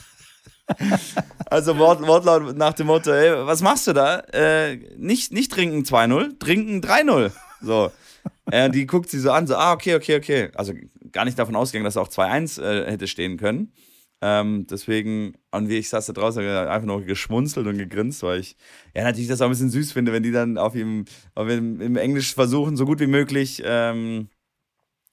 [1.50, 4.20] Also Wort, Wortlaut nach dem Motto, ey, was machst du da?
[4.32, 7.32] Äh, nicht, nicht trinken 2-0, trinken 3-0.
[7.60, 7.90] So.
[8.52, 10.50] Äh, die guckt sie so an, so, ah, okay, okay, okay.
[10.56, 10.72] Also
[11.12, 13.72] gar nicht davon ausgegangen, dass auch 2-1 äh, hätte stehen können.
[14.22, 18.56] Ähm, deswegen, und wie ich saß da draußen, einfach nur geschmunzelt und gegrinst, weil ich,
[18.94, 21.04] ja, natürlich das auch ein bisschen süß finde, wenn die dann auf ihm,
[21.34, 24.28] auf ihm im Englisch versuchen, so gut wie möglich, ähm,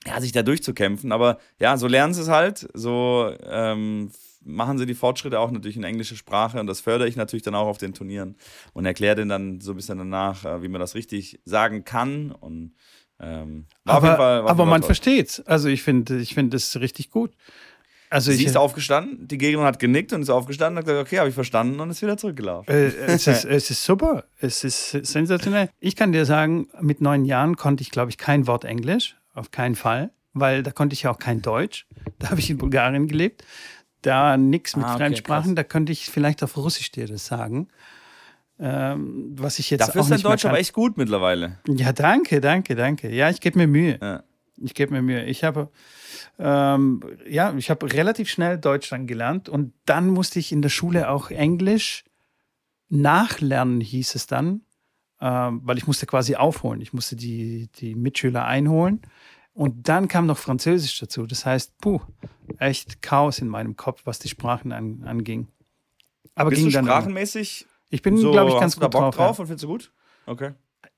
[0.06, 1.12] ja, sich da durchzukämpfen.
[1.12, 2.68] Aber ja, so lernen sie es halt.
[2.74, 7.16] So ähm, machen sie die Fortschritte auch natürlich in englischer Sprache und das fördere ich
[7.16, 8.36] natürlich dann auch auf den Turnieren
[8.74, 12.32] und erkläre denen dann so ein bisschen danach, äh, wie man das richtig sagen kann.
[12.32, 12.74] Und
[13.20, 14.88] ähm, war auf jeden Aber, Fall- aber man toll.
[14.88, 15.40] versteht's.
[15.46, 17.32] Also ich finde ich find das richtig gut.
[18.10, 21.08] Also Sie ich, ist aufgestanden, die Gegnerin hat genickt und ist aufgestanden und hat gesagt,
[21.08, 22.74] okay, habe ich verstanden und ist wieder zurückgelaufen.
[22.74, 24.24] äh, es, ist, es ist super.
[24.40, 25.70] Es ist sensationell.
[25.82, 29.18] Ich kann dir sagen, mit neun Jahren konnte ich, glaube ich, kein Wort Englisch.
[29.34, 30.12] Auf keinen Fall.
[30.34, 31.86] Weil da konnte ich ja auch kein Deutsch.
[32.20, 33.44] Da habe ich in Bulgarien gelebt.
[34.04, 35.56] Da nichts mit Ah, okay, Fremdsprachen.
[35.56, 35.56] krass.
[35.56, 37.68] Da könnte ich vielleicht auf Russisch dir das sagen.
[38.60, 41.60] Ähm, was ich jetzt Dafür auch ist dein Deutsch aber echt gut mittlerweile.
[41.68, 43.14] Ja, danke, danke, danke.
[43.14, 44.00] Ja, ich gebe mir Mühe.
[44.02, 44.24] Ja.
[44.58, 45.26] Ich gebe mir Mühe.
[45.26, 45.70] Ich habe,
[46.40, 50.70] ähm, ja, ich habe relativ schnell Deutsch dann gelernt und dann musste ich in der
[50.70, 52.04] Schule auch Englisch
[52.90, 54.62] nachlernen, hieß es dann,
[55.22, 56.82] ähm, weil ich musste quasi aufholen.
[56.82, 59.02] Ich musste die, die Mitschüler einholen
[59.54, 61.28] und dann kam noch Französisch dazu.
[61.28, 62.00] Das heißt, puh,
[62.58, 65.48] echt Chaos in meinem Kopf, was die Sprachen an, anging.
[66.34, 66.86] Aber Bist ging du dann.
[66.86, 69.16] sprachenmäßig Ich bin, so, glaube ich, hast ganz du da gut Bock drauf.
[69.16, 69.42] drauf ja.
[69.42, 69.92] und findest du gut?
[70.26, 70.52] Okay.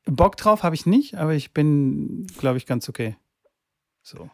[0.06, 3.16] Bock drauf habe ich nicht, aber ich bin, glaube ich, ganz okay.
[4.02, 4.30] So.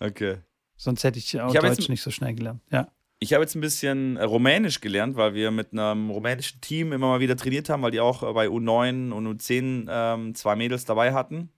[0.00, 0.38] Okay.
[0.76, 2.62] Sonst hätte ich auch Ich Deutsch jetzt- nicht so schnell gelernt.
[2.70, 2.90] Ja.
[3.20, 7.08] Ich habe jetzt ein bisschen äh, Rumänisch gelernt, weil wir mit einem rumänischen Team immer
[7.08, 10.84] mal wieder trainiert haben, weil die auch äh, bei U9 und U10 ähm, zwei Mädels
[10.84, 11.50] dabei hatten.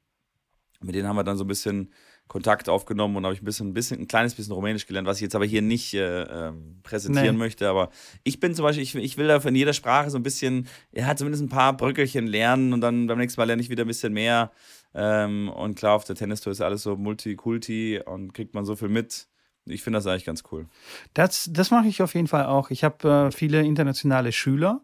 [0.81, 1.93] Mit denen haben wir dann so ein bisschen
[2.31, 5.17] Kontakt aufgenommen und habe ich ein bisschen, ein bisschen, ein kleines bisschen Rumänisch gelernt, was
[5.17, 7.39] ich jetzt aber hier nicht äh, ähm, präsentieren Nee.
[7.39, 7.69] möchte.
[7.69, 7.91] Aber
[8.23, 11.17] ich bin zum Beispiel, ich, ich will da von jeder Sprache so ein bisschen, ja,
[11.17, 14.13] zumindest ein paar Bröckelchen lernen und dann beim nächsten Mal lerne ich wieder ein bisschen
[14.13, 14.53] mehr.
[14.95, 18.89] Ähm, und klar, auf der Tennistour ist alles so Multikulti und kriegt man so viel
[18.89, 19.27] mit.
[19.65, 20.67] Ich finde das eigentlich ganz cool.
[21.15, 22.71] Das, das mache ich auf jeden Fall auch.
[22.71, 24.83] Ich habe äh, viele internationale Schüler,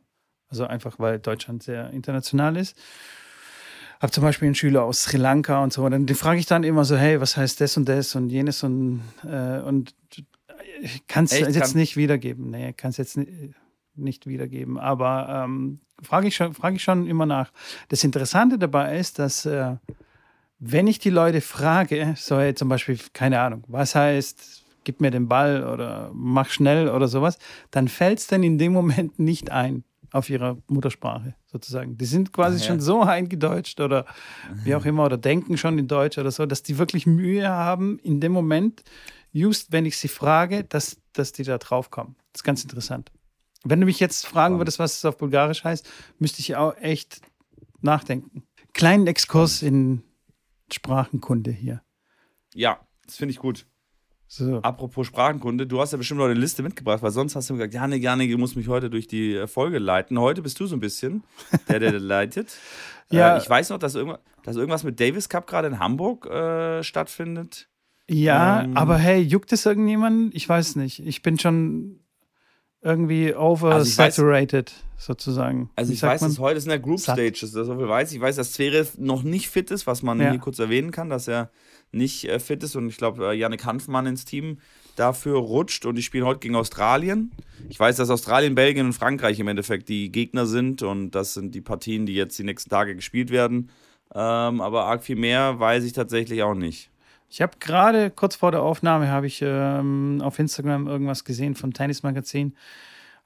[0.49, 2.77] also einfach weil Deutschland sehr international ist.
[4.01, 5.85] Habe zum Beispiel einen Schüler aus Sri Lanka und so.
[5.85, 8.29] Und dann die frage ich dann immer so, hey, was heißt das und das und
[8.31, 9.95] jenes und, äh, und
[10.81, 12.51] ich kann es jetzt Kann- nicht wiedergeben.
[12.51, 13.31] Nee, kann es jetzt nicht,
[13.95, 14.79] nicht wiedergeben.
[14.79, 17.51] Aber ähm, frage ich, schon- frage ich schon immer nach.
[17.89, 19.77] Das Interessante dabei ist, dass äh,
[20.59, 25.11] wenn ich die Leute frage, so hey, zum Beispiel, keine Ahnung, was heißt, gib mir
[25.11, 27.39] den Ball oder mach schnell oder sowas,
[27.71, 31.97] dann fällt es dann in dem Moment nicht ein auf ihrer Muttersprache sozusagen.
[31.99, 32.67] Die sind quasi Ach ja.
[32.67, 34.07] schon so eingedeutscht oder
[34.65, 37.99] wie auch immer oder denken schon in Deutsch oder so, dass die wirklich Mühe haben
[38.01, 38.83] in dem Moment,
[39.33, 42.17] just wenn ich sie frage, dass, dass die da drauf kommen.
[42.33, 43.11] Das ist ganz interessant.
[43.65, 45.89] Wenn du mich jetzt fragen würdest, was es auf Bulgarisch heißt,
[46.19, 47.21] müsste ich auch echt
[47.81, 48.45] nachdenken.
[48.73, 50.03] Kleinen Exkurs in
[50.73, 51.83] Sprachenkunde hier.
[52.55, 53.67] Ja, das finde ich gut.
[54.29, 54.61] So.
[54.63, 57.75] Apropos Sprachenkunde, du hast ja bestimmt noch eine Liste mitgebracht, weil sonst hast du gesagt,
[57.75, 60.19] Janik, Janik, du musst mich heute durch die äh, Folge leiten.
[60.19, 61.23] Heute bist du so ein bisschen
[61.69, 62.49] der, der leitet.
[63.11, 63.37] Ja.
[63.37, 66.83] Äh, ich weiß noch, dass, irgendwas, dass irgendwas mit Davis Cup gerade in Hamburg äh,
[66.83, 67.69] stattfindet.
[68.09, 68.77] Ja, Ähm.
[68.77, 70.31] aber hey, juckt es irgendjemanden?
[70.35, 71.07] Ich weiß nicht.
[71.07, 72.01] Ich bin schon
[72.83, 75.71] irgendwie Also weiß- oversaturated, sozusagen.
[75.77, 76.31] Also Wie ich weiß, man?
[76.31, 77.17] dass heute sind ja Group Satt.
[77.19, 78.17] Stages, so viel weiß ich.
[78.17, 80.31] Ich weiß, dass Zverev noch nicht fit ist, was man Ja.
[80.31, 81.51] hier kurz erwähnen kann, dass er
[81.93, 84.59] nicht äh, fit ist und ich glaube, äh, Yannick Hanfmann ins Team
[84.97, 87.31] dafür rutscht und die spielen heute gegen Australien.
[87.69, 91.55] Ich weiß, dass Australien, Belgien und Frankreich im Endeffekt die Gegner sind und das sind
[91.55, 93.71] die Partien, die jetzt die nächsten Tage gespielt werden.
[94.15, 96.91] Ähm, aber arg viel mehr weiß ich tatsächlich auch nicht.
[97.29, 101.73] Ich habe gerade kurz vor der Aufnahme habe ich ähm, auf Instagram irgendwas gesehen vom
[101.73, 102.55] Tennismagazin.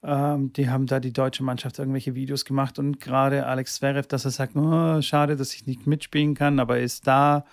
[0.02, 4.24] Ähm, die haben da die deutsche Mannschaft irgendwelche Videos gemacht und gerade Alex Zverev, dass
[4.24, 7.44] er sagt, oh, schade, dass ich nicht mitspielen kann, aber er ist da.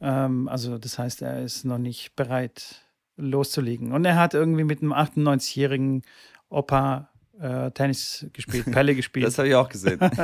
[0.00, 2.82] Ähm, also das heißt, er ist noch nicht bereit
[3.16, 3.92] loszulegen.
[3.92, 6.02] Und er hat irgendwie mit einem 98-jährigen
[6.48, 7.10] Opa
[7.40, 9.26] äh, Tennis gespielt, Pelle gespielt.
[9.26, 9.98] Das habe ich auch gesehen.
[9.98, 10.18] das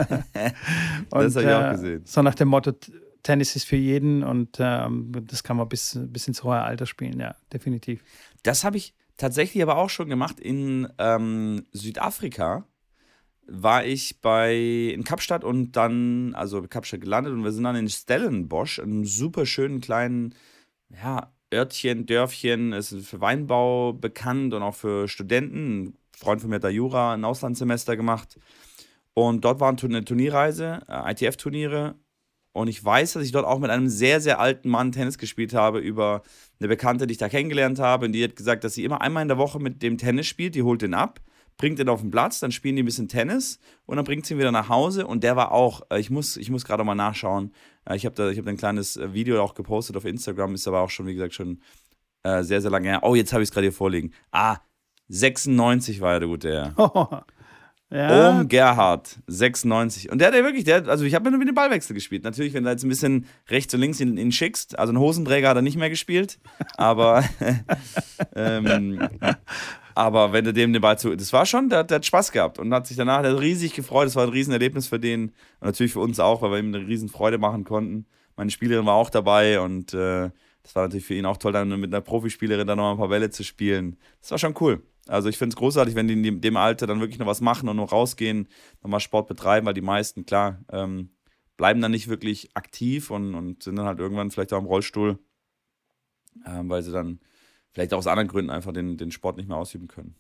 [1.37, 2.03] habe ich auch gesehen.
[2.05, 2.73] So nach dem Motto,
[3.23, 7.19] Tennis ist für jeden und ähm, das kann man bis, bis ins hohe Alter spielen,
[7.19, 8.05] ja, definitiv.
[8.45, 12.65] Das habe ich tatsächlich aber auch schon gemacht in ähm, Südafrika.
[13.49, 17.89] War ich bei in Kapstadt und dann, also Kapstadt gelandet und wir sind dann in
[17.89, 20.35] Stellenbosch, einem super schönen kleinen,
[20.91, 25.87] ja, Örtchen, Dörfchen, ist für Weinbau bekannt und auch für Studenten.
[25.87, 28.39] Ein Freund von mir hat da Jura, ein Auslandssemester gemacht.
[29.15, 31.95] Und dort war eine Turnierreise, äh, ITF-Turniere.
[32.53, 35.55] Und ich weiß, dass ich dort auch mit einem sehr, sehr alten Mann Tennis gespielt
[35.55, 36.23] habe über
[36.59, 38.07] eine Bekannte, die ich da kennengelernt habe.
[38.07, 40.55] Und die hat gesagt, dass sie immer einmal in der Woche mit dem Tennis spielt.
[40.55, 41.21] Die holt den ab,
[41.57, 44.35] bringt den auf den Platz, dann spielen die ein bisschen Tennis und dann bringt sie
[44.35, 45.07] ihn wieder nach Hause.
[45.07, 47.53] Und der war auch, äh, ich muss, ich muss gerade mal nachschauen.
[47.85, 50.55] Äh, Ich habe da, ich hab da ein kleines äh, Video auch gepostet auf Instagram,
[50.55, 51.61] ist aber auch schon, wie gesagt, schon
[52.23, 53.01] äh, sehr, sehr lange her.
[53.03, 54.13] Oh, jetzt habe ich es gerade hier vorliegen.
[54.33, 54.59] Ah,
[55.09, 57.25] 96 war ja der gute Herr.
[57.91, 60.11] ja, Ohm Gerhard, 96.
[60.11, 62.25] Und der hat ja wirklich, der, also ich habe nur mit dem Ballwechsel gespielt.
[62.25, 65.49] Natürlich, wenn du jetzt ein bisschen rechts und links ihn, ihn schickst, also einen Hosenträger
[65.49, 66.39] hat er nicht mehr gespielt,
[66.77, 67.25] aber,
[68.35, 69.09] ähm,
[69.97, 72.59] aber wenn du dem den Ball zu, das war schon, der, der hat Spaß gehabt
[72.59, 74.07] und hat sich danach hat riesig gefreut.
[74.07, 75.31] Das war ein Riesenerlebnis für den
[75.61, 78.07] und natürlich für uns auch, weil wir ihm eine riesen Freude machen konnten.
[78.37, 80.31] Meine Spielerin war auch dabei und äh,
[80.63, 83.09] das war natürlich für ihn auch toll, dann mit einer Profispielerin dann noch ein paar
[83.09, 83.97] Bälle zu spielen.
[84.21, 84.83] Das war schon cool.
[85.09, 87.41] Also ich finde es großartig, wenn die in dem- dem Alter dann wirklich noch was
[87.41, 88.49] machen und noch rausgehen,
[88.83, 91.11] nochmal Sport betreiben, weil die meisten, klar, ähm,
[91.57, 95.19] bleiben dann nicht wirklich aktiv und, und sind dann halt irgendwann vielleicht auch im Rollstuhl,
[96.45, 97.21] ähm, weil sie dann
[97.77, 100.15] vielleicht auch aus anderen Gründen einfach den, den Sport nicht mehr ausüben können.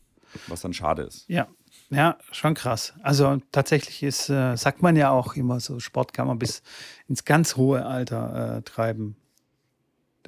[0.47, 1.27] Was dann schade ist.
[1.27, 1.49] ja,
[1.89, 2.93] ja, schon krass.
[3.03, 6.63] Also tatsächlich ist, äh, sagt man ja auch immer so, Sport kann man bis
[7.09, 9.17] ins ganz hohe Alter äh, treiben.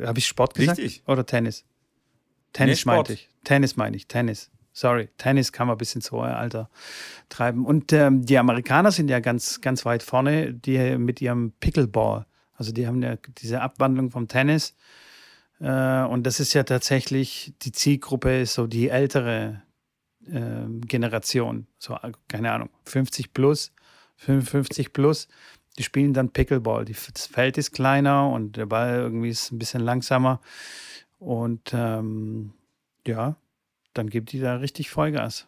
[0.00, 0.78] Habe ich Sport gesagt?
[0.78, 1.02] Richtig.
[1.06, 1.66] Oder Tennis?
[2.54, 3.28] Tennis Nee, meinte ich.
[3.44, 4.50] Tennis meine ich, Tennis.
[4.72, 6.70] Sorry, Tennis kann man bis ins hohe Alter
[7.28, 7.66] treiben.
[7.66, 12.24] Und ähm, die Amerikaner sind ja ganz, ganz weit vorne, die mit ihrem Pickleball.
[12.54, 14.74] Also die haben ja diese Abwandlung vom Tennis.
[15.60, 19.62] Äh, und das ist ja tatsächlich die Zielgruppe, ist so die ältere
[20.26, 21.66] ähm, Generation.
[21.78, 23.72] So, äh, keine Ahnung, 50 plus,
[24.16, 25.28] 55 plus.
[25.76, 26.84] die spielen dann Pickleball.
[26.84, 30.40] Das Feld ist kleiner und der Ball irgendwie ist ein bisschen langsamer.
[31.18, 32.52] Und ähm,
[33.06, 33.36] ja,
[33.94, 35.46] dann gibt die da richtig Vollgas.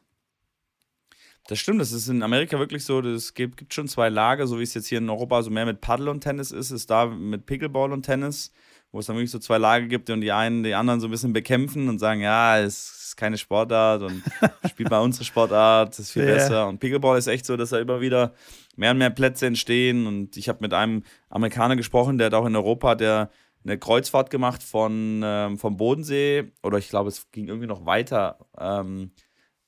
[1.46, 3.00] Das stimmt, das ist in Amerika wirklich so.
[3.00, 5.66] Es gibt, gibt schon zwei Lager, so wie es jetzt hier in Europa so mehr
[5.66, 8.52] mit Paddle und Tennis ist, ist da mit Pickleball und Tennis,
[8.92, 11.10] wo es dann wirklich so zwei Lager gibt und die einen die anderen so ein
[11.10, 14.22] bisschen bekämpfen und sagen, ja, es ist keine Sportart und
[14.68, 16.34] spielt mal unsere Sportart, ist viel ja.
[16.34, 16.68] besser.
[16.68, 18.34] Und Pickleball ist echt so, dass da immer wieder
[18.76, 20.06] mehr und mehr Plätze entstehen.
[20.06, 23.30] Und ich habe mit einem Amerikaner gesprochen, der hat auch in Europa, der
[23.64, 28.38] eine Kreuzfahrt gemacht von ähm, vom Bodensee oder ich glaube, es ging irgendwie noch weiter
[28.58, 29.12] ähm,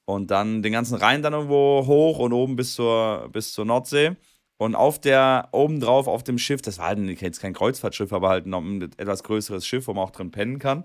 [0.06, 4.16] und dann den ganzen Rhein dann irgendwo hoch und oben bis zur bis zur Nordsee
[4.58, 8.28] und auf der oben drauf auf dem Schiff, das war halt jetzt kein Kreuzfahrtschiff, aber
[8.28, 10.84] halt noch ein etwas größeres Schiff, wo man auch drin pennen kann.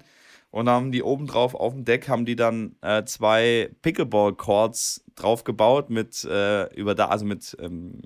[0.49, 4.33] Und dann haben die oben drauf auf dem Deck haben die dann äh, zwei Pickleball
[4.33, 7.99] Courts drauf gebaut mit äh, über da also mit ähm,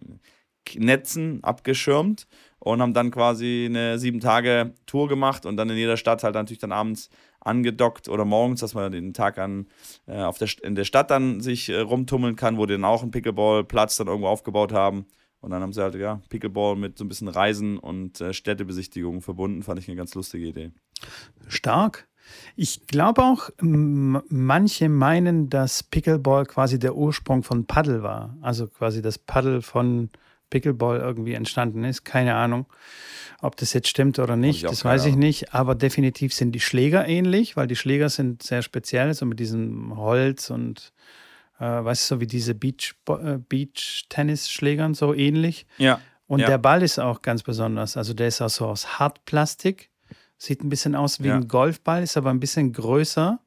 [0.76, 2.28] Netzen abgeschirmt
[2.60, 6.36] und haben dann quasi eine sieben Tage Tour gemacht und dann in jeder Stadt halt
[6.36, 7.10] natürlich dann abends
[7.40, 9.68] angedockt oder morgens, dass man den Tag an,
[10.08, 13.02] äh, auf der, in der Stadt dann sich äh, rumtummeln kann, wo die dann auch
[13.02, 15.06] einen Pickleball-Platz dann irgendwo aufgebaut haben.
[15.42, 19.22] Und dann haben sie halt, ja, Pickleball mit so ein bisschen Reisen und äh, Städtebesichtigungen
[19.22, 19.64] verbunden.
[19.64, 20.72] Fand ich eine ganz lustige Idee.
[21.48, 22.08] Stark.
[22.56, 28.38] Ich glaube auch, manche meinen, dass Pickleball quasi der Ursprung von Paddle war.
[28.42, 30.10] Also quasi das Paddle von
[30.50, 32.04] Pickleball irgendwie entstanden ist.
[32.06, 32.68] Keine Ahnung,
[33.42, 34.64] ob das jetzt stimmt oder nicht.
[34.64, 35.54] Das weiß ich nicht.
[35.54, 39.98] Aber definitiv sind die Schläger ähnlich, weil die Schläger sind sehr speziell, so mit diesem
[39.98, 40.94] Holz und
[41.62, 45.68] äh, weißt du, so wie diese Beach, äh, Beach-Tennis-Schlägern, so ähnlich.
[45.78, 46.02] Ja.
[46.26, 46.48] Und ja.
[46.48, 47.98] der Ball ist auch ganz besonders.
[47.98, 49.90] Also der ist auch so aus Hartplastik.
[50.38, 51.36] Sieht ein bisschen aus wie ja.
[51.36, 53.40] ein Golfball, ist aber ein bisschen größer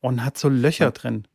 [0.00, 1.28] und hat so Löcher drin.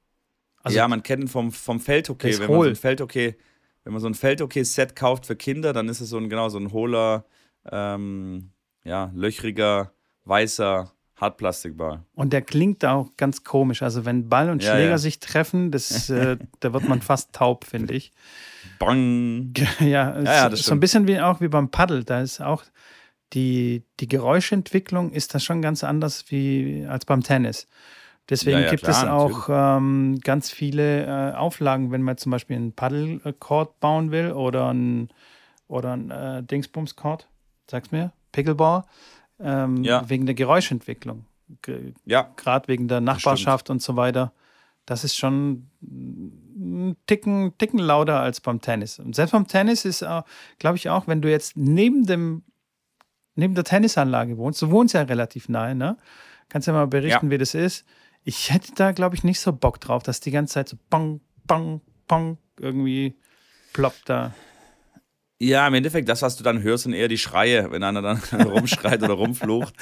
[0.63, 2.39] Also ja, man kennt ihn vom, vom Feldhockey.
[2.39, 2.57] Wenn hohl.
[2.57, 3.35] man so ein Feldhockey
[3.83, 6.59] wenn man so ein Feldhockey-Set kauft für Kinder, dann ist es so ein, genau, so
[6.59, 7.25] ein hohler,
[7.71, 8.51] ähm,
[8.83, 9.93] ja, löchriger,
[10.25, 12.03] weißer Hartplastikball.
[12.15, 13.81] Und der klingt auch ganz komisch.
[13.81, 14.97] Also wenn Ball und Schläger ja.
[14.97, 18.11] sich treffen, das, äh, da wird man fast taub, finde ich.
[18.79, 19.53] Bang.
[19.79, 22.03] Ja, ja, so ein bisschen wie auch wie beim Paddel.
[22.03, 22.63] Da ist auch
[23.33, 27.67] die, die Geräuschentwicklung ist da schon ganz anders wie als beim Tennis.
[28.29, 32.73] Deswegen gibt klar, es auch ähm, ganz viele äh, Auflagen, wenn man zum Beispiel einen
[32.73, 35.09] Paddle-Court bauen will oder ein,
[35.67, 37.27] oder ein äh, Dingsbums-Court,
[37.69, 38.83] sag's mir, Pickleball,
[39.39, 40.09] ähm, ja.
[40.09, 41.25] wegen der Geräuschentwicklung.
[41.61, 42.29] G ja.
[42.35, 44.33] Gerade wegen der Nachbarschaft und so weiter.
[44.85, 48.99] Das ist schon ein Ticken, Ticken lauter als beim Tennis.
[48.99, 50.21] Und selbst beim Tennis ist, äh,
[50.57, 52.43] glaube ich, auch, wenn du jetzt neben dem
[53.35, 55.97] neben der Tennisanlage wohnst, du wohnst ja relativ nahe, ne?
[56.49, 57.31] Kannst ja mal berichten, ja.
[57.31, 57.85] wie das ist
[58.23, 61.21] ich hätte da, glaube ich, nicht so Bock drauf, dass die ganze Zeit so bang,
[61.45, 63.15] bang, bang irgendwie
[63.73, 64.33] ploppt da.
[65.41, 68.17] Ja, im Endeffekt, das, was du dann hörst, sind eher die Schreie, wenn einer dann
[68.45, 69.73] rumschreit oder rumflucht.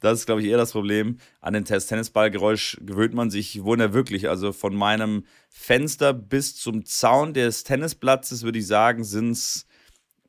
[0.00, 1.18] Das ist, glaube ich, eher das Problem.
[1.42, 4.30] An den Tennisballgeräusch gewöhnt man sich ja wirklich.
[4.30, 9.66] Also von meinem Fenster bis zum Zaun des Tennisplatzes, würde ich sagen, sind's,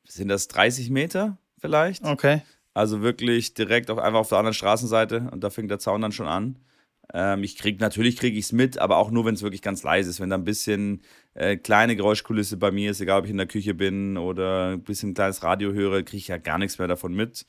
[0.06, 2.04] sind das 30 Meter vielleicht.
[2.04, 2.42] Okay.
[2.74, 6.12] Also wirklich direkt auf, einfach auf der anderen Straßenseite und da fängt der Zaun dann
[6.12, 6.58] schon an.
[7.14, 9.84] Ähm, ich krieg, natürlich kriege ich es mit, aber auch nur, wenn es wirklich ganz
[9.84, 10.18] leise ist.
[10.18, 11.02] Wenn da ein bisschen
[11.34, 14.82] äh, kleine Geräuschkulisse bei mir ist, egal ob ich in der Küche bin oder ein
[14.82, 17.46] bisschen kleines Radio höre, kriege ich ja gar nichts mehr davon mit.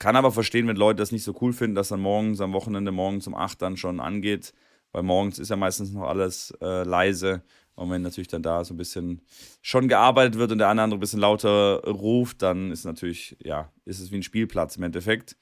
[0.00, 2.90] Kann aber verstehen, wenn Leute das nicht so cool finden, dass dann morgens, am Wochenende
[2.90, 4.52] morgens um 8 dann schon angeht.
[4.90, 7.42] Weil morgens ist ja meistens noch alles äh, leise.
[7.76, 9.22] Und wenn natürlich dann da so ein bisschen
[9.62, 14.00] schon gearbeitet wird und der andere ein bisschen lauter ruft, dann ist natürlich, ja, ist
[14.00, 15.36] es wie ein Spielplatz im Endeffekt.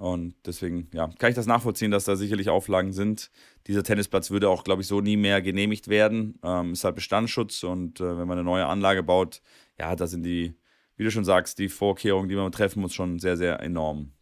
[0.00, 3.30] Und deswegen, ja, kann ich das nachvollziehen, dass da sicherlich Auflagen sind.
[3.66, 6.38] Dieser Tennisplatz würde auch, glaube ich, so nie mehr genehmigt werden.
[6.42, 9.42] Ähm, ist halt Bestandsschutz und äh, wenn man eine neue Anlage baut,
[9.78, 10.54] ja, da sind die,
[10.96, 14.12] wie du schon sagst, die Vorkehrungen, die man treffen muss, schon sehr, sehr enorm.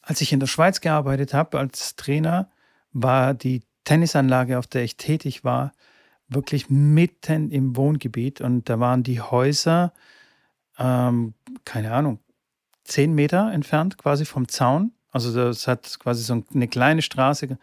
[0.00, 2.50] Als ich in der Schweiz gearbeitet habe als Trainer,
[2.94, 5.72] war die Tennisanlage, auf der ich tätig war,
[6.26, 9.92] wirklich mitten im Wohngebiet und da waren die Häuser,
[10.78, 11.34] ähm,
[11.66, 12.18] keine Ahnung,
[12.84, 17.58] zehn Meter entfernt quasi vom Zaun also das hat quasi so eine kleine Straße,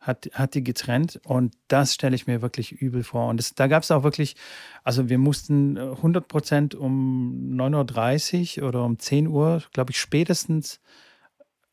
[0.00, 3.28] hat, hat die getrennt und das stelle ich mir wirklich übel vor.
[3.28, 4.36] Und das, da gab es auch wirklich,
[4.82, 10.80] also wir mussten 100 Prozent um 9.30 Uhr oder um 10 Uhr, glaube ich, spätestens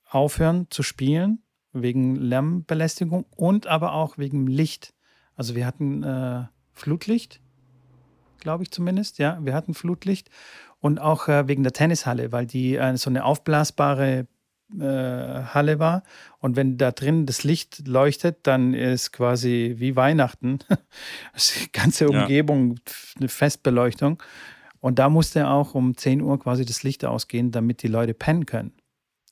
[0.10, 1.42] aufhören zu spielen,
[1.74, 4.94] wegen Lärmbelästigung und aber auch wegen Licht.
[5.36, 7.40] Also wir hatten äh, Flutlicht,
[8.40, 10.30] glaube ich zumindest, ja, wir hatten Flutlicht
[10.80, 14.28] und auch äh, wegen der Tennishalle, weil die äh, so eine aufblasbare
[14.80, 16.04] äh, Halle war.
[16.40, 20.60] Und wenn da drin das Licht leuchtet, dann ist quasi wie Weihnachten.
[21.36, 22.80] die ganze Umgebung
[23.18, 24.22] eine Festbeleuchtung.
[24.80, 28.46] Und da musste auch um 10 Uhr quasi das Licht ausgehen, damit die Leute pennen
[28.46, 28.74] können.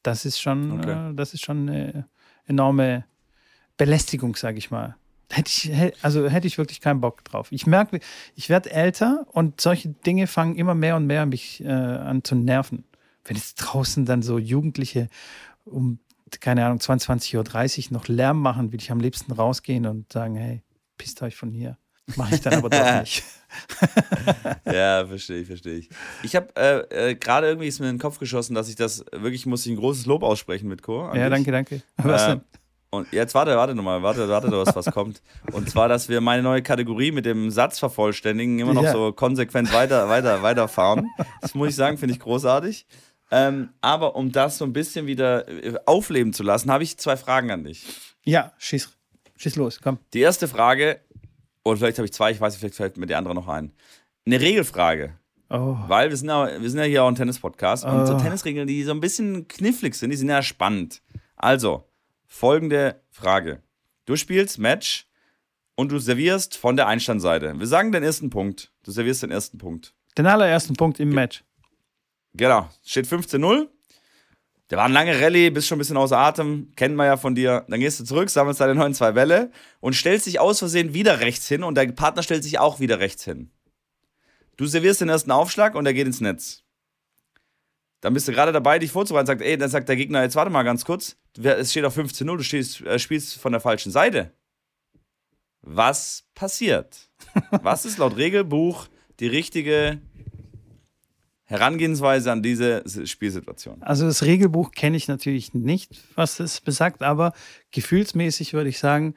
[0.04, 1.12] Das ist schon, Okay.
[1.12, 2.08] äh, das ist schon eine
[2.46, 3.06] enorme
[3.78, 4.96] Belästigung, sage ich mal.
[5.32, 7.52] Hätte ich, also hätte ich wirklich keinen Bock drauf.
[7.52, 8.00] Ich merke,
[8.36, 12.36] ich werde älter und solche Dinge fangen immer mehr und mehr mich äh, an zu
[12.36, 12.84] nerven.
[13.26, 15.08] Wenn jetzt draußen dann so Jugendliche
[15.66, 16.00] um,
[16.40, 20.64] keine Ahnung, 22.30 Uhr noch Lärm machen, will ich am liebsten rausgehen und sagen, hey,
[20.98, 21.78] pisst euch von hier.
[22.16, 23.24] Mache ich dann aber doch nicht.
[24.66, 25.90] Ja, verstehe ich, verstehe ich.
[26.24, 29.06] Ich habe äh, äh, gerade irgendwie ist mir in den Kopf geschossen, dass ich das
[29.12, 31.12] wirklich muss ich ein großes Lob aussprechen mit Co.
[31.14, 31.82] Ja, danke, danke.
[31.98, 32.42] Was Äh, denn?
[32.92, 35.22] Und jetzt warte, warte nochmal, warte, warte, was, was kommt.
[35.52, 38.92] Und zwar, dass wir meine neue Kategorie mit dem Satz vervollständigen immer noch Ja.
[38.94, 41.08] so konsequent weiter, weiter, weiterfahren.
[41.42, 42.88] Das muss ich sagen, finde ich großartig.
[43.32, 47.16] Ähm, aber um das so ein bisschen wieder äh, aufleben zu lassen, habe ich zwei
[47.18, 47.86] Fragen an dich.
[48.26, 48.90] Ja, schieß,
[49.38, 50.00] schieß los, komm.
[50.14, 51.00] Die erste Frage,
[51.64, 53.72] oder vielleicht habe ich zwei, ich weiß nicht, vielleicht fällt mir die andere noch ein.
[54.26, 55.14] Eine Regelfrage.
[55.52, 58.20] Oh, Weil wir sind ja, wir sind ja hier auch ein Tennis-Podcast und so Oh.
[58.20, 61.02] Tennisregeln, die so ein bisschen knifflig sind, die sind ja spannend.
[61.36, 61.88] Also,
[62.28, 63.62] folgende Frage.
[64.06, 65.08] Du spielst Match
[65.76, 67.58] und du servierst von der Einstandseite.
[67.60, 68.72] Wir sagen den ersten Punkt.
[68.84, 69.94] Du servierst den ersten Punkt.
[70.18, 71.44] den allerersten Punkt im Match.
[72.34, 72.70] Genau.
[72.84, 73.68] Steht 15-0.
[74.70, 77.34] Der war eine lange Rallye, bist schon ein bisschen außer Atem, kennen wir ja von
[77.34, 77.66] dir.
[77.70, 81.22] Dann gehst du zurück, sammelst deine neuen zwei Bälle und stellst dich aus Versehen wieder
[81.22, 83.50] rechts hin und dein Partner stellt sich auch wieder rechts hin.
[84.58, 86.64] Du servierst den ersten Aufschlag und er geht ins Netz.
[88.02, 90.52] Dann bist du gerade dabei, dich vorzubereiten, sagt, ey, dann sagt der Gegner, jetzt warte
[90.52, 94.34] mal ganz kurz, es steht auf 15-0, du stehst, äh, spielst von der falschen Seite.
[95.62, 97.10] Was passiert?
[97.52, 98.88] Was ist laut Regelbuch
[99.20, 100.02] die richtige
[101.50, 103.82] Herangehensweise an diese Spielsituation?
[103.82, 107.34] Also das Regelbuch kenne ich natürlich nicht, was es besagt, aber
[107.72, 109.16] gefühlsmäßig würde ich sagen,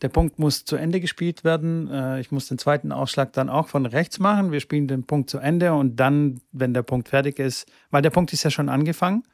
[0.00, 1.90] der Punkt muss zu Ende gespielt werden.
[1.90, 4.52] Äh, Ich muss den zweiten Ausschlag dann auch von rechts machen.
[4.52, 8.10] Wir spielen den Punkt zu Ende und dann, wenn der Punkt fertig ist, weil der
[8.10, 9.24] Punkt ist ja schon angefangen,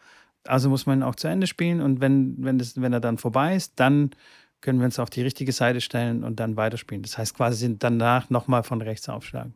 [0.45, 3.19] also muss man ihn auch zu Ende spielen und wenn, wenn, das, wenn er dann
[3.19, 4.13] vorbei ist, dann
[4.63, 7.03] können wir uns auf die richtige Seite stellen und dann weiterspielen.
[7.03, 9.53] Das heißt quasi danach nochmal von rechts aufschlagen.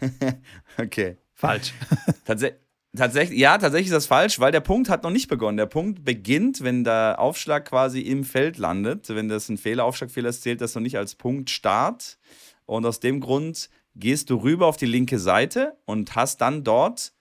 [0.78, 1.16] Okay.
[1.36, 1.74] Falsch.
[2.24, 2.54] Tatsä
[2.96, 5.58] tatsächlich, ja, tatsächlich ist das falsch, weil der Punkt hat noch nicht begonnen.
[5.58, 9.10] Der Punkt beginnt, wenn der Aufschlag quasi im Feld landet.
[9.10, 12.18] Wenn das ein Fehler, Aufschlagfehler ist, zählt das noch nicht als Punktstart.
[12.64, 17.12] Und aus dem Grund gehst du rüber auf die linke Seite und hast dann dort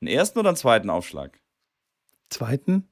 [0.00, 1.40] einen ersten oder einen zweiten Aufschlag.
[2.30, 2.88] Zweiten.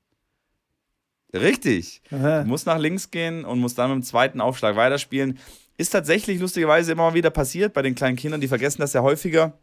[1.32, 2.02] Richtig.
[2.10, 5.38] Äh, Du musst nach links gehen und musst dann mit dem zweiten Aufschlag weiterspielen.
[5.78, 9.58] Ist tatsächlich lustigerweise immer wieder passiert bei den kleinen Kindern, die vergessen das ja häufiger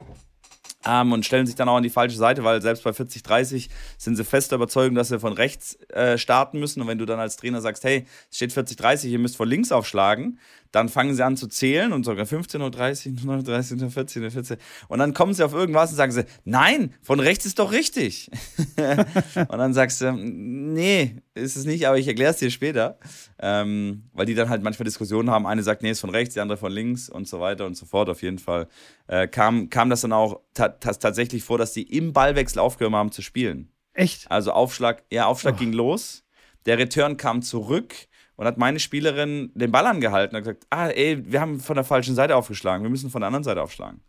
[0.86, 3.70] ähm, und stellen sich dann auch an die falsche Seite, weil selbst bei 40, 30
[3.98, 6.82] sind sie fest der Überzeugung, dass sie von rechts äh, starten müssen.
[6.82, 9.48] Und wenn du dann als Trainer sagst, hey, es steht 40, 30, ihr müsst von
[9.48, 10.40] links aufschlagen,
[10.72, 14.32] dann fangen sie an zu zählen und sogar 15 Uhr 30, 39 Uhr 14 Uhr
[14.32, 14.58] 14.
[14.88, 18.30] Und dann kommen sie auf irgendwas und sagen sie, nein, von rechts ist doch richtig.
[18.78, 22.98] und dann sagst du, nee, ist es nicht, aber ich erkläre es dir später.
[23.40, 25.48] Ähm, weil die dann halt manchmal Diskussionen haben.
[25.48, 27.86] Eine sagt, nee, ist von rechts, die andere von links und so weiter und so
[27.86, 28.10] fort.
[28.10, 28.68] Auf jeden Fall
[29.08, 32.94] äh, kam, kam das dann auch ta ta tatsächlich vor, dass die im Ballwechsel aufgehört
[32.94, 33.72] haben zu spielen.
[33.94, 34.30] echt?
[34.32, 36.24] Also Aufschlag, ja, Aufschlag ging los,
[36.66, 37.94] der Return kam zurück
[38.36, 41.84] und hat meine Spielerin den Ball angehalten und gesagt, ah, ey, wir haben von der
[41.84, 44.02] falschen Seite aufgeschlagen, wir müssen von der anderen Seite aufschlagen.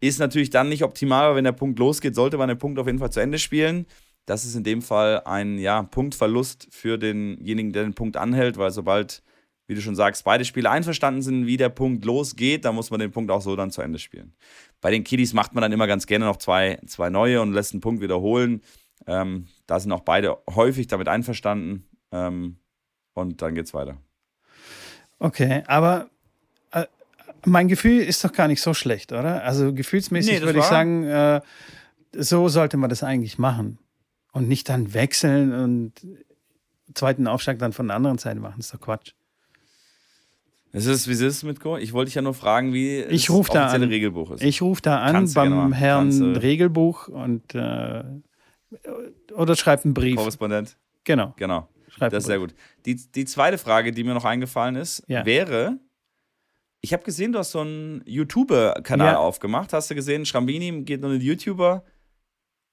[0.00, 2.86] Ist natürlich dann nicht optimal, aber wenn der Punkt losgeht, sollte man den Punkt auf
[2.86, 3.86] jeden Fall zu Ende spielen.
[4.26, 8.70] Das ist in dem Fall ein ja, Punktverlust für denjenigen, der den Punkt anhält, weil
[8.70, 9.22] sobald,
[9.66, 13.00] wie du schon sagst, beide Spieler einverstanden sind, wie der Punkt losgeht, dann muss man
[13.00, 14.34] den Punkt auch so dann zu Ende spielen.
[14.80, 17.72] Bei den Kiddies macht man dann immer ganz gerne noch zwei, zwei neue und lässt
[17.72, 18.62] einen Punkt wiederholen.
[19.06, 21.86] Ähm, da sind auch beide häufig damit einverstanden.
[22.12, 22.56] Ähm,
[23.14, 23.98] und dann geht's weiter.
[25.18, 26.08] Okay, aber
[26.72, 26.86] äh,
[27.44, 29.44] mein Gefühl ist doch gar nicht so schlecht, oder?
[29.44, 31.40] Also gefühlsmäßig Nee, würde ich sagen, äh,
[32.12, 33.78] so sollte man das eigentlich machen.
[34.32, 35.92] Und nicht dann wechseln und
[36.94, 38.54] zweiten Aufschlag dann von der anderen Seite machen.
[38.58, 39.12] Das ist doch Quatsch.
[40.72, 41.76] Es ist, wie ist es mit Go?
[41.76, 43.90] Ich wollte dich ja nur fragen, wie Ich das da offizielle an.
[43.90, 44.42] Regelbuch ist.
[44.42, 45.72] Ich rufe da an Kannst beim.
[45.72, 46.42] Herrn Kannst.
[46.42, 48.04] Regelbuch und äh,
[49.34, 50.14] oder schreibt einen Brief.
[50.16, 50.76] Korrespondent.
[51.02, 51.34] Genau.
[51.36, 51.68] Genau.
[51.88, 52.54] Schreibt Das ist sehr gut.
[52.86, 55.26] Die, die zweite Frage, die mir noch eingefallen ist, Ja.
[55.26, 55.78] wäre:
[56.82, 59.18] Ich habe gesehen, du hast so einen YouTuber-Kanal Ja.
[59.18, 59.72] aufgemacht.
[59.72, 61.82] Hast du gesehen, Schrambini geht nur ein YouTuber.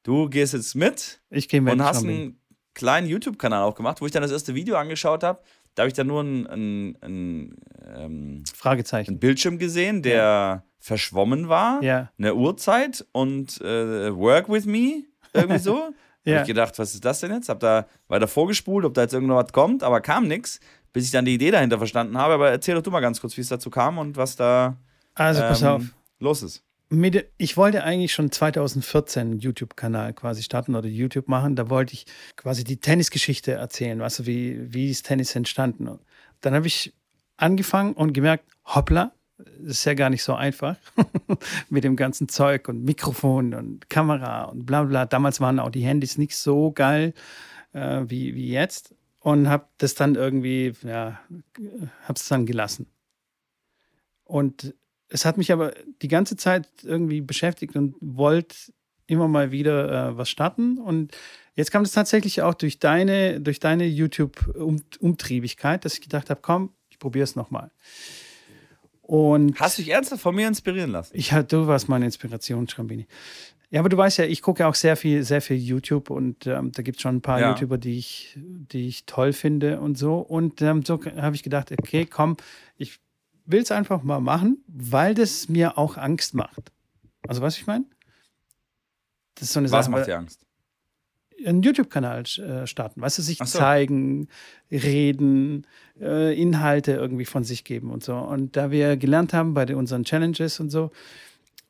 [0.08, 1.74] Du gehst jetzt mit Ich gehe mit.
[1.74, 2.39] und hast einen
[2.74, 5.41] kleinen YouTube-Kanal aufgemacht, wo ich dann das erste Video angeschaut habe.
[5.76, 7.55] Da habe ich dann nur ein, ein, ein,
[7.93, 9.12] ähm, Fragezeichen.
[9.12, 11.84] einen Bildschirm gesehen, der verschwommen war.
[11.84, 12.10] Ja.
[12.18, 15.03] eine Uhrzeit und äh, Work with me,
[15.34, 15.76] irgendwie so.
[16.28, 16.41] Hab Ja.
[16.41, 17.49] ich gedacht, was ist das denn jetzt?
[17.49, 20.62] Hab da weiter vorgespult, ob da jetzt irgendwas kommt, aber kam nichts,
[20.93, 22.34] bis ich dann die Idee dahinter verstanden habe.
[22.36, 24.78] Aber erzähl doch du mal ganz kurz, wie es dazu kam und was da
[25.16, 25.84] Also pass ähm, auf.
[26.20, 26.64] los ist.
[26.89, 31.55] Mit, ich wollte eigentlich schon 2014 einen YouTube-Kanal quasi starten oder YouTube machen.
[31.55, 35.99] Da wollte ich quasi die Tennisgeschichte erzählen, weißt du, wie, wie ist Tennis entstanden.
[36.41, 36.93] Dann habe ich
[37.35, 40.77] angefangen und gemerkt, hoppla, das ist ja gar nicht so einfach
[41.69, 45.05] mit dem ganzen Zeug und Mikrofon und Kamera und bla bla.
[45.05, 47.13] Damals waren auch die Handys nicht so geil
[47.73, 51.19] äh, wie, wie jetzt und habe das dann irgendwie, ja,
[52.03, 52.88] habe es dann gelassen.
[54.23, 54.73] Und
[55.10, 58.55] es hat mich aber die ganze Zeit irgendwie beschäftigt und wollte
[59.08, 60.78] immer mal wieder äh, was starten.
[60.78, 61.16] Und
[61.55, 66.72] jetzt kam es tatsächlich auch durch deine, durch deine YouTube-Umtriebigkeit, dass ich gedacht habe, komm,
[66.89, 67.72] ich probiere es nochmal.
[69.01, 71.14] Und Hast du dich ernsthaft von mir inspirieren lassen?
[71.16, 73.08] Ich, du warst meine Inspiration, Schrambini.
[73.70, 76.72] Ja, aber du weißt ja, ich gucke auch sehr viel, sehr viel YouTube und ähm,
[76.72, 77.49] da gibt es schon ein paar ja.
[77.49, 80.20] YouTuber, die ich, die ich toll finde und so.
[80.20, 82.38] Und ähm, so habe ich gedacht, okay, komm,
[82.78, 82.99] ich
[83.47, 86.71] will es einfach mal machen, weil das mir auch Angst macht.
[87.27, 87.85] Also, was ich meine?
[89.35, 89.93] Das ist so eine was Sache.
[89.93, 90.41] Was macht dir Angst?
[91.45, 93.45] Einen YouTube-Kanal äh, starten, weißt du, sich so.
[93.45, 94.27] zeigen,
[94.71, 95.67] reden,
[95.99, 98.15] äh, Inhalte irgendwie von sich geben und so.
[98.15, 100.91] Und da wir gelernt haben bei unseren Challenges und so,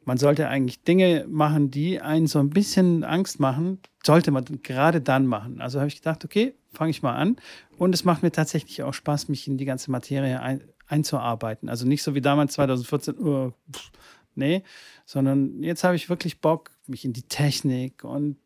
[0.05, 5.01] man sollte eigentlich Dinge machen, die einen so ein bisschen Angst machen, sollte man gerade
[5.01, 5.59] dann machen.
[5.59, 7.35] Also habe ich gedacht, okay, fange ich mal an.
[7.77, 11.69] Und es macht mir tatsächlich auch Spaß, mich in die ganze Materie ein, einzuarbeiten.
[11.69, 13.91] Also nicht so wie damals 2014, uh, pff,
[14.35, 14.63] nee,
[15.05, 18.37] sondern jetzt habe ich wirklich Bock, mich in die Technik und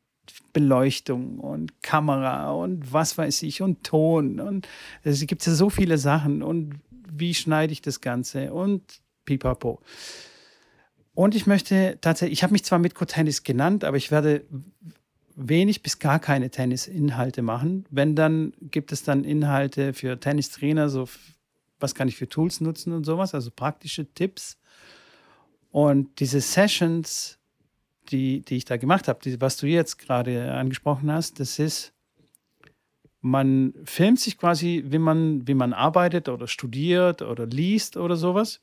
[0.54, 4.68] Beleuchtung und Kamera und was weiß ich und Ton und
[5.04, 6.80] es gibt ja so viele Sachen und
[7.12, 9.82] wie schneide ich das Ganze und pipapo.
[11.14, 14.46] Und ich möchte tatsächlich, ich habe mich zwar Mitco Tennis genannt, aber ich werde
[15.36, 17.86] wenig bis gar keine Tennisinhalte machen.
[17.90, 21.08] Wenn, dann gibt es dann Inhalte für Tennistrainer, so
[21.82, 24.58] was kann ich für Tools nutzen und sowas, also praktische Tipps.
[25.72, 27.40] Und diese Sessions,
[28.10, 31.94] die, die ich da gemacht habe, die, was du jetzt gerade angesprochen hast, das ist,
[33.22, 38.60] man filmt sich quasi, wie man, wie man arbeitet oder studiert oder liest oder sowas.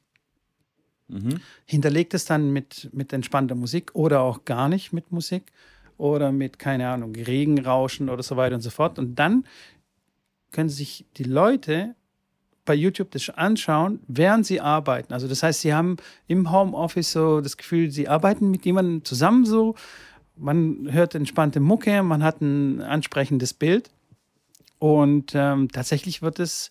[1.09, 1.41] Mhm.
[1.65, 5.53] Hinterlegt es dann mit, mit entspannter Musik oder auch gar nicht mit Musik
[5.97, 8.99] oder mit, keine Ahnung, Regenrauschen oder so weiter und so fort.
[8.99, 9.47] Und dann
[10.51, 11.95] können sich die Leute
[12.69, 15.15] bei YouTube das anschauen, während sie arbeiten.
[15.15, 15.97] Also das heißt, sie haben
[16.27, 19.75] im Homeoffice so das Gefühl, sie arbeiten mit jemandem zusammen so.
[20.37, 23.91] Man hört entspannte Mucke, man hat ein ansprechendes Bild.
[24.79, 26.71] Und ähm, tatsächlich wird es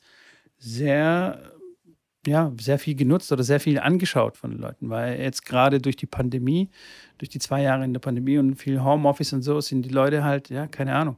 [0.59, 1.51] sehr,
[2.27, 5.95] ja, sehr viel genutzt oder sehr viel angeschaut von den Leuten, weil jetzt gerade durch
[5.95, 6.69] die Pandemie,
[7.17, 10.23] durch die zwei Jahre in der Pandemie und viel Homeoffice und so, sind die Leute
[10.23, 11.17] halt, ja, keine Ahnung,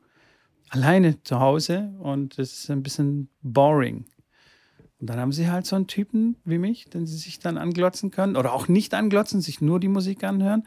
[0.70, 4.06] alleine zu Hause und das ist ein bisschen boring.
[5.00, 8.12] Und dann haben sie halt so einen Typen wie mich, den sie sich dann anglotzen
[8.12, 10.64] können oder auch nicht anglotzen, sich nur die Musik anhören.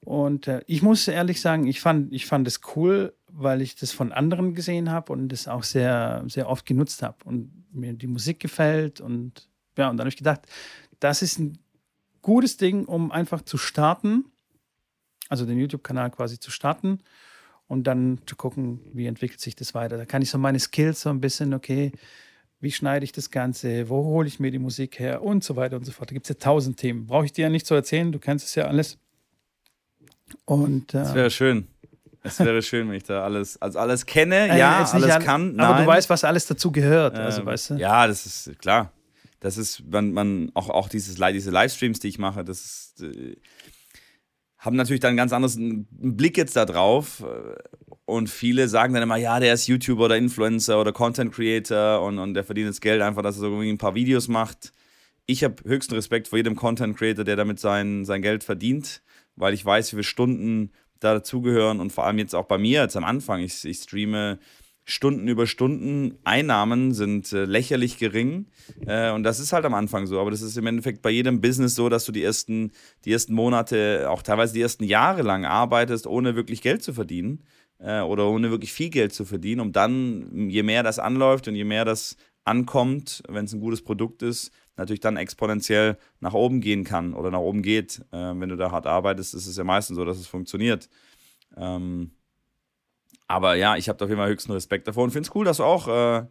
[0.00, 3.92] Und äh, ich muss ehrlich sagen, ich fand, ich fand es cool, weil ich das
[3.92, 8.06] von anderen gesehen habe und das auch sehr, sehr oft genutzt habe und mir die
[8.06, 9.00] Musik gefällt.
[9.00, 10.42] Und ja, und dann habe ich gedacht,
[11.00, 11.58] das ist ein
[12.22, 14.26] gutes Ding, um einfach zu starten,
[15.28, 17.00] also den YouTube-Kanal quasi zu starten
[17.66, 19.96] und dann zu gucken, wie entwickelt sich das weiter.
[19.96, 21.92] Da kann ich so meine Skills so ein bisschen, okay,
[22.66, 25.76] wie schneide ich das Ganze, wo hole ich mir die Musik her und so weiter
[25.76, 26.10] und so fort.
[26.10, 27.06] Da gibt es ja tausend Themen.
[27.06, 28.98] Brauche ich dir ja nicht zu erzählen, du kennst es ja alles.
[30.44, 31.68] Und, äh, das wäre schön.
[32.24, 35.60] Es wäre schön, wenn ich da alles, also alles kenne, äh, ja, alles an, kann.
[35.60, 37.16] Aber du weißt, was alles dazu gehört.
[37.16, 37.74] Also, ähm, weißt du?
[37.74, 38.90] Ja, das ist klar.
[39.38, 43.36] Das ist, man, man auch, auch dieses, diese Livestreams, die ich mache, das ist, äh,
[44.66, 47.24] haben natürlich dann einen ganz anderen Blick jetzt da drauf.
[48.04, 52.18] Und viele sagen dann immer, ja, der ist YouTuber oder Influencer oder Content Creator und,
[52.18, 54.72] und der verdient das Geld einfach, dass er so irgendwie ein paar Videos macht.
[55.26, 59.02] Ich habe höchsten Respekt vor jedem Content Creator, der damit sein, sein Geld verdient,
[59.34, 62.82] weil ich weiß, wie viele Stunden da dazugehören und vor allem jetzt auch bei mir,
[62.82, 64.38] jetzt am Anfang, ich, ich streame
[64.88, 66.16] Stunden über Stunden.
[66.22, 68.46] Einnahmen sind äh, lächerlich gering.
[68.86, 70.20] Äh, und das ist halt am Anfang so.
[70.20, 72.70] Aber das ist im Endeffekt bei jedem Business so, dass du die ersten,
[73.04, 77.42] die ersten Monate, auch teilweise die ersten Jahre lang arbeitest, ohne wirklich Geld zu verdienen.
[77.78, 81.56] Äh, oder ohne wirklich viel Geld zu verdienen, um dann, je mehr das anläuft und
[81.56, 86.60] je mehr das ankommt, wenn es ein gutes Produkt ist, natürlich dann exponentiell nach oben
[86.60, 88.02] gehen kann oder nach oben geht.
[88.12, 90.88] Äh, wenn du da hart arbeitest, ist es ja meistens so, dass es funktioniert.
[91.56, 92.12] Ähm,
[93.28, 95.58] aber ja, ich habe auf jeden Fall höchsten Respekt davor und finde es cool, dass
[95.58, 96.24] du auch äh,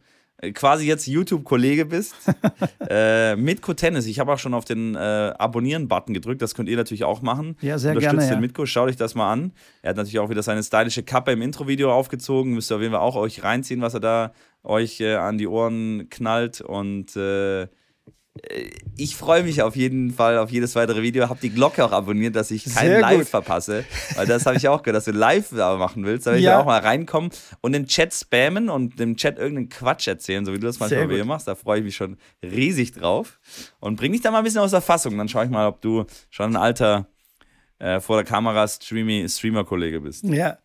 [0.53, 2.15] quasi jetzt YouTube-Kollege bist
[2.89, 4.05] äh, mit Co-Tennis.
[4.05, 6.41] Ich habe auch schon auf den äh, Abonnieren-Button gedrückt.
[6.41, 7.57] Das könnt ihr natürlich auch machen.
[7.61, 8.35] Ja, sehr Unterstützt gerne.
[8.35, 8.41] den ja.
[8.41, 9.53] Mitko, schau dich das mal an.
[9.81, 12.53] Er hat natürlich auch wieder seine stylische Kappe im Intro-Video aufgezogen.
[12.53, 14.33] Müsst ihr auf jeden Fall auch euch reinziehen, was er da
[14.63, 16.61] euch äh, an die Ohren knallt.
[16.61, 17.67] Und äh,
[18.97, 21.29] ich freue mich auf jeden Fall auf jedes weitere Video.
[21.29, 23.27] Hab die Glocke auch abonniert, dass ich kein Live gut.
[23.27, 23.86] verpasse.
[24.15, 26.27] Weil das habe ich auch gehört, dass du live machen willst.
[26.27, 26.51] Da will ja.
[26.51, 27.31] ich auch mal reinkommen
[27.61, 31.07] und den Chat spammen und dem Chat irgendeinen Quatsch erzählen, so wie du das manchmal
[31.07, 31.47] bei mir machst.
[31.47, 33.39] Da freue ich mich schon riesig drauf.
[33.79, 35.17] Und bring dich da mal ein bisschen aus der Fassung.
[35.17, 37.07] Dann schaue ich mal, ob du schon ein alter
[37.80, 40.23] äh, vor der Kamera Streamer-Kollege bist.
[40.23, 40.59] Ja,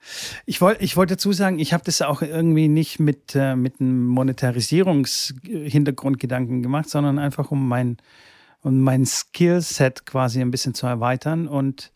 [0.46, 3.80] ich wollte ich wollt dazu sagen, ich habe das auch irgendwie nicht mit, äh, mit
[3.80, 7.96] einem Monetarisierungshintergrundgedanken gemacht, sondern einfach um mein,
[8.62, 11.48] um mein Skillset quasi ein bisschen zu erweitern.
[11.48, 11.90] Und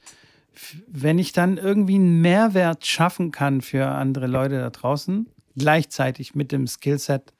[0.89, 6.51] wenn ich dann irgendwie einen Mehrwert schaffen kann für andere Leute da draußen, gleichzeitig mit
[6.51, 7.33] dem Skillset,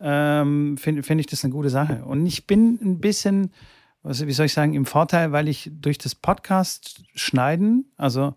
[0.00, 2.04] ähm, finde find ich das eine gute Sache.
[2.04, 3.52] Und ich bin ein bisschen
[4.04, 8.34] also wie soll ich sagen, im Vorteil, weil ich durch das Podcast schneiden, also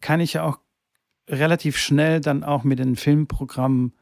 [0.00, 0.58] kann ich ja auch
[1.28, 3.92] relativ schnell dann auch mit den Filmprogrammen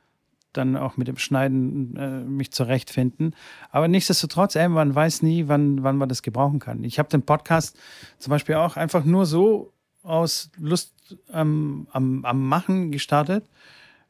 [0.53, 3.35] dann auch mit dem Schneiden äh, mich zurechtfinden.
[3.71, 6.85] Aber nichtsdestotrotz, ey, man weiß nie, wann, wann man das gebrauchen kann.
[6.85, 7.77] Ich habe den Podcast
[8.19, 9.73] zum Beispiel auch einfach nur so
[10.05, 10.93] aus Lust
[11.33, 13.45] ähm, am, am Machen gestartet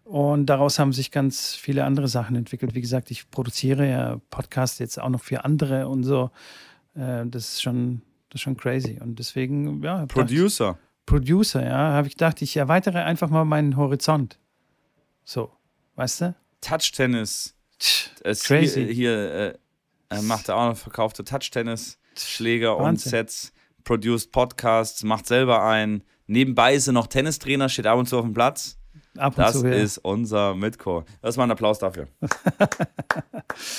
[0.04, 2.74] und daraus haben sich ganz viele andere Sachen entwickelt.
[2.74, 6.30] Wie gesagt, ich produziere ja Podcasts jetzt auch noch für andere und so.
[6.94, 8.98] Äh, das ist schon, das ist schon crazy.
[9.00, 10.04] Und deswegen, ja.
[10.06, 10.72] Producer.
[10.72, 14.38] Gedacht, Producer, ja, habe ich gedacht, ich erweitere einfach mal meinen Horizont.
[15.24, 15.52] So,
[15.96, 16.34] weißt du?
[16.60, 17.54] Touch-Tennis.
[18.22, 18.84] Crazy.
[18.86, 19.58] Hier, hier
[20.10, 23.52] äh, macht er auch noch verkaufte Touch-Tennis-Schläger und Sets,
[23.84, 26.02] produced Podcasts, macht selber ein.
[26.26, 28.78] Nebenbei ist er noch Tennistrainer, steht ab und zu auf dem Platz.
[29.16, 29.74] Ab das zu, ja.
[29.74, 31.04] ist unser Mitko.
[31.22, 32.08] Das ist mal ein Applaus dafür.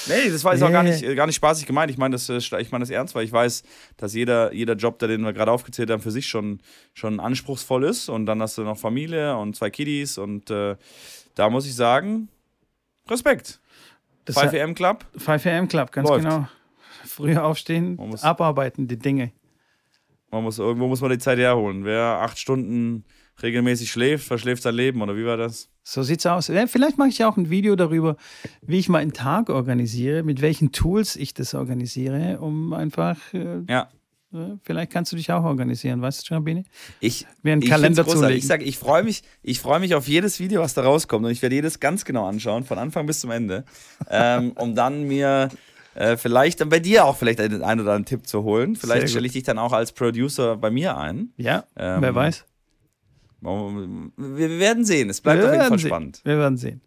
[0.08, 0.68] nee, das war jetzt nee.
[0.68, 1.92] auch gar nicht, gar nicht spaßig gemeint.
[1.92, 3.64] Ich meine das, äh, ich mein das ernst, weil ich weiß,
[3.98, 6.62] dass jeder, jeder Job, den wir gerade aufgezählt haben, für sich schon,
[6.94, 8.08] schon anspruchsvoll ist.
[8.08, 10.18] Und dann hast du noch Familie und zwei Kiddies.
[10.18, 10.78] Und äh,
[11.36, 12.30] da muss ich sagen,
[13.10, 13.60] Respekt.
[14.24, 15.06] Das 5am Club?
[15.18, 16.24] 5am Club, ganz Läuft.
[16.24, 16.48] genau.
[17.06, 19.32] Früher aufstehen, abarbeiten, die Dinge.
[20.32, 21.86] Man muss, irgendwo muss man die Zeit herholen.
[21.86, 23.06] Wer acht Stunden
[23.42, 25.70] regelmäßig schläft, verschläft sein Leben, oder wie war das?
[25.84, 26.48] So sieht's aus.
[26.48, 28.18] Vielleicht mache ich auch ein Video darüber,
[28.62, 33.18] wie ich meinen Tag organisiere, mit welchen Tools ich das organisiere, um einfach.
[33.34, 33.90] Äh, ja.
[34.34, 36.66] Äh, vielleicht kannst du dich auch organisieren, weißt du, Schabini?
[37.00, 40.40] Ich, mir einen ich Kalender zu Ich sage, ich freue mich, ich mich auf jedes
[40.40, 43.32] Video, was da rauskommt und ich werde jedes ganz genau anschauen, von Anfang bis zum
[43.32, 43.64] Ende,
[44.10, 45.50] ähm, um dann mir
[45.94, 48.76] äh, vielleicht dann bei dir auch vielleicht einen, einen oder anderen Tipp zu holen.
[48.76, 51.30] Vielleicht stelle ich dich dann auch als Producer bei mir ein.
[51.38, 52.46] Ja, ähm, wer weiß.
[53.46, 55.10] Wir werden sehen.
[55.10, 55.88] Es bleibt wir auf jeden Fall sehen.
[55.88, 56.22] spannend.
[56.24, 56.82] Wir werden sehen.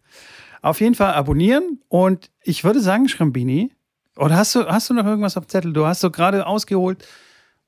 [0.61, 3.71] Auf jeden Fall abonnieren und ich würde sagen, Schrambini,
[4.17, 5.73] oder hast du, hast du noch irgendwas auf Zettel?
[5.73, 7.07] Du hast so gerade ausgeholt.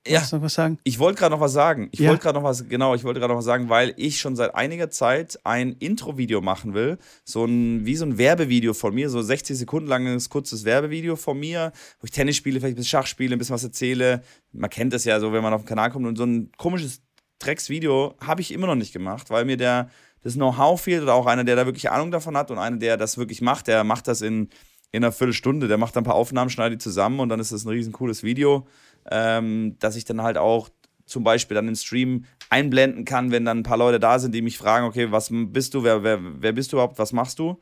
[0.09, 0.79] Ja, noch was sagen?
[0.83, 1.91] ich wollte gerade noch was sagen.
[1.93, 2.09] Ich ja.
[2.09, 4.55] wollte gerade noch was, genau, ich wollte gerade noch was sagen, weil ich schon seit
[4.55, 6.97] einiger Zeit ein Intro-Video machen will.
[7.25, 11.39] So ein, wie so ein Werbevideo von mir, so 60 Sekunden langes, kurzes Werbevideo von
[11.39, 14.23] mir, wo ich Tennis spiele, vielleicht ein bisschen Schach spiele, ein bisschen was erzähle.
[14.53, 17.03] Man kennt das ja so, wenn man auf den Kanal kommt und so ein komisches
[17.41, 19.91] Drecksvideo habe ich immer noch nicht gemacht, weil mir der,
[20.23, 22.97] das Know-how fehlt oder auch einer, der da wirklich Ahnung davon hat und einer, der
[22.97, 24.51] das wirklich macht, der macht das in,
[24.93, 27.53] in einer Viertelstunde, der macht dann ein paar Aufnahmen, schneidet die zusammen und dann ist
[27.53, 28.67] das ein riesen cooles Video,
[29.11, 30.69] ähm, dass ich dann halt auch
[31.07, 34.43] zum Beispiel dann den Stream einblenden kann, wenn dann ein paar Leute da sind, die
[34.43, 37.59] mich fragen, okay, was bist du, wer, wer, wer bist du überhaupt, was machst du?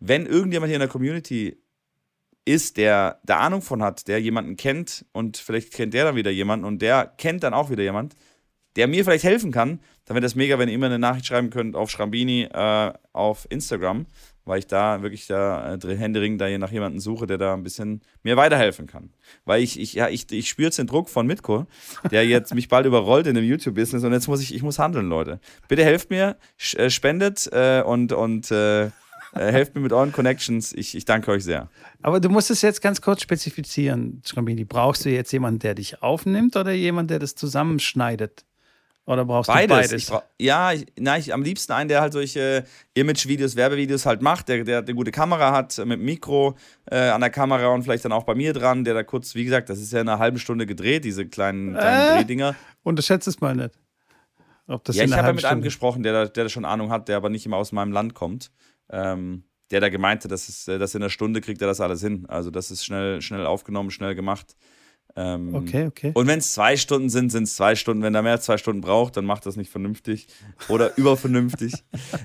[0.00, 1.60] Wenn irgendjemand hier in der Community
[2.44, 6.30] ist, der da Ahnung von hat, der jemanden kennt und vielleicht kennt der dann wieder
[6.30, 8.14] jemanden und der kennt dann auch wieder jemand,
[8.78, 11.50] der mir vielleicht helfen kann, dann wäre das mega, wenn ihr immer eine Nachricht schreiben
[11.50, 14.06] könnt auf Schrambini äh, auf Instagram,
[14.44, 18.02] weil ich da wirklich da äh, Händering da nach jemanden suche, der da ein bisschen
[18.22, 19.10] mir weiterhelfen kann.
[19.44, 21.66] Weil ich, ich, ja, ich, ich spüre jetzt den Druck von Mitko,
[22.12, 25.08] der jetzt mich bald überrollt in dem YouTube-Business und jetzt muss ich, ich muss handeln,
[25.08, 25.40] Leute.
[25.66, 26.36] Bitte helft mir,
[26.76, 28.90] äh, spendet äh, und, und äh, äh,
[29.32, 30.72] helft mir mit euren Connections.
[30.72, 31.68] Ich, ich danke euch sehr.
[32.00, 34.64] Aber du musst es jetzt ganz kurz spezifizieren, Schrambini.
[34.64, 38.44] Brauchst du jetzt jemanden, der dich aufnimmt oder jemanden, der das zusammenschneidet?
[39.08, 39.68] Oder brauchst beides.
[39.68, 40.06] du beides?
[40.06, 44.48] Bra ja, ich, na, ich, am liebsten einen, der halt solche Image-Videos, Werbevideos halt macht,
[44.48, 46.56] der, der eine gute Kamera hat, mit Mikro
[46.90, 49.46] äh, an der Kamera und vielleicht dann auch bei mir dran, der da kurz, wie
[49.46, 52.54] gesagt, das ist ja eine halbe Stunde gedreht, diese kleinen, kleinen äh, Drehdinger.
[52.82, 53.78] Unterschätzt es mal nicht.
[54.66, 55.52] Ob das ja, ich habe ja mit Stunde.
[55.52, 58.12] einem gesprochen, der, der da schon Ahnung hat, der aber nicht immer aus meinem Land
[58.12, 58.50] kommt.
[58.90, 62.26] Ähm, der da gemeinte, dass, es, dass in einer Stunde kriegt er das alles hin.
[62.28, 64.54] Also das ist schnell, schnell aufgenommen, schnell gemacht.
[65.20, 66.12] Ähm, okay, okay.
[66.14, 68.04] Und wenn es zwei Stunden sind, sind es zwei Stunden.
[68.04, 70.28] Wenn er mehr als zwei Stunden braucht, dann macht das nicht vernünftig
[70.68, 71.72] oder übervernünftig.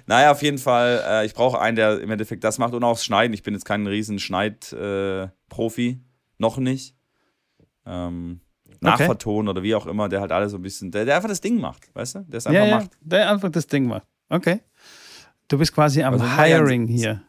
[0.06, 3.00] naja, auf jeden Fall, äh, ich brauche einen, der im Endeffekt das macht und auch
[3.00, 3.34] Schneiden.
[3.34, 6.00] Ich bin jetzt kein riesen Schneidprofi, äh,
[6.38, 6.96] noch nicht.
[7.88, 8.42] Ähm,
[8.80, 9.58] Nachvertonen okay.
[9.58, 11.60] oder wie auch immer, der halt alles so ein bisschen, der, der einfach das Ding
[11.60, 12.20] macht, weißt du?
[12.28, 12.92] Der es einfach ja, macht.
[13.02, 14.06] der einfach das Ding macht.
[14.30, 14.60] Okay.
[15.48, 17.24] Du bist quasi am also, Hiring hier.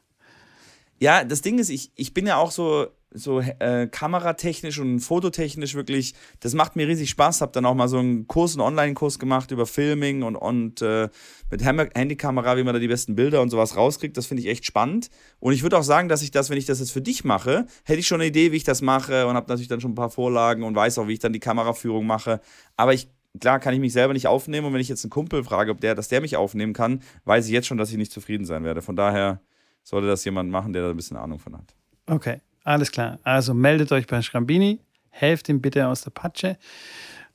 [0.99, 5.75] Ja, das Ding ist, ich, ich bin ja auch so, so äh, kameratechnisch und fototechnisch
[5.75, 7.41] wirklich, das macht mir riesig Spaß.
[7.41, 11.09] Hab dann auch mal so einen Kurs, einen Online-Kurs gemacht über Filming und, und äh,
[11.51, 14.17] mit Handykamera, wie man da die besten Bilder und sowas rauskriegt.
[14.17, 15.09] Das finde ich echt spannend.
[15.39, 17.67] Und ich würde auch sagen, dass ich das, wenn ich das jetzt für dich mache,
[17.85, 19.97] hätte ich schon eine Idee, wie ich das mache und habe natürlich dann schon ein
[19.97, 22.41] paar Vorlagen und weiß auch, wie ich dann die Kameraführung mache.
[22.77, 23.09] Aber ich
[23.41, 25.81] klar kann ich mich selber nicht aufnehmen und wenn ich jetzt einen Kumpel frage, ob
[25.81, 28.65] der, dass der mich aufnehmen kann, weiß ich jetzt schon, dass ich nicht zufrieden sein
[28.65, 28.83] werde.
[28.83, 29.41] Von daher
[29.83, 31.75] sollte das jemand machen, der da ein bisschen Ahnung von hat.
[32.07, 33.19] Okay, alles klar.
[33.23, 36.57] Also meldet euch bei Schrambini, helft ihm bitte aus der Patsche.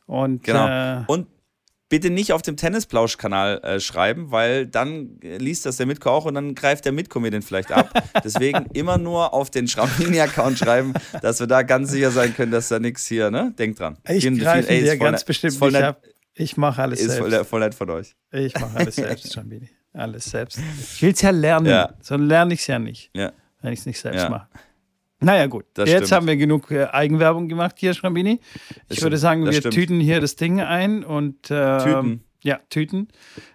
[0.05, 0.67] Und, genau.
[0.67, 1.27] Äh, und
[1.89, 6.35] bitte nicht auf dem Tennisplausch-Kanal äh, schreiben, weil dann liest das der Mitko auch und
[6.35, 7.91] dann greift der Mitko mir den vielleicht ab.
[8.23, 12.69] Deswegen immer nur auf den Schrambini-Account schreiben, dass wir da ganz sicher sein können, dass
[12.69, 13.53] da nichts hier, ne?
[13.57, 13.97] Denkt dran.
[14.07, 16.01] Ich greife dir ganz bestimmt nicht ab.
[16.35, 17.33] Ich mache alles ist selbst.
[17.33, 18.15] Ist voll, nett von euch.
[18.31, 19.69] Ich mache alles selbst, Schrambini.
[19.91, 20.59] Alles selbst.
[20.93, 21.93] Ich will es ja lernen, ja.
[22.01, 23.33] so lerne ich es ja nicht, ja.
[23.61, 24.29] wenn ich es nicht selbst ja.
[24.29, 24.47] mache.
[25.21, 25.65] Naja, gut.
[25.73, 26.11] Das Jetzt stimmt.
[26.13, 28.39] haben wir genug äh, Eigenwerbung gemacht hier, Schrambini.
[28.69, 29.73] Ich Das würde sagen, wir stimmt.
[29.73, 32.23] tüten hier das Ding ein und äh, Tüten.
[32.41, 33.09] ja, tüten.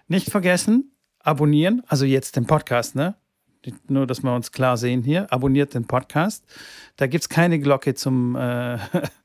[0.07, 3.15] Nicht vergessen, abonnieren, also jetzt den Podcast, ne?
[3.87, 5.31] Nur, dass wir uns klar sehen hier.
[5.33, 6.45] Abonniert den Podcast.
[6.97, 8.77] Da gibt es keine Glocke zum, äh,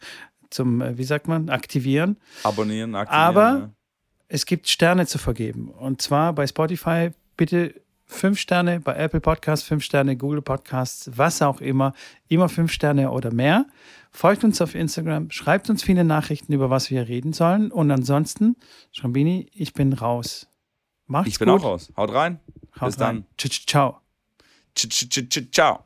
[0.50, 2.16] zum, äh, wie sagt man, aktivieren.
[2.42, 3.22] Abonnieren, aktivieren.
[3.22, 3.74] Aber ne?
[4.28, 5.68] es gibt Sterne zu vergeben.
[5.68, 7.74] Und zwar bei Spotify bitte
[8.10, 11.94] fünf Sterne, bei Apple Podcasts fünf Sterne, Google Podcasts, was auch immer.
[12.28, 13.66] Immer fünf Sterne oder mehr.
[14.10, 17.70] Folgt uns auf Instagram, schreibt uns viele Nachrichten, über was wir reden sollen.
[17.70, 18.56] Und ansonsten,
[18.92, 20.48] Schrambini, ich bin raus.
[21.06, 21.60] Macht's Ich bin gut.
[21.60, 21.92] auch raus.
[21.96, 22.40] Haut rein.
[22.80, 23.24] Haut Bis rein.
[23.38, 23.50] dann.
[23.66, 24.00] Ciao.
[24.76, 25.80] -ch Ciao.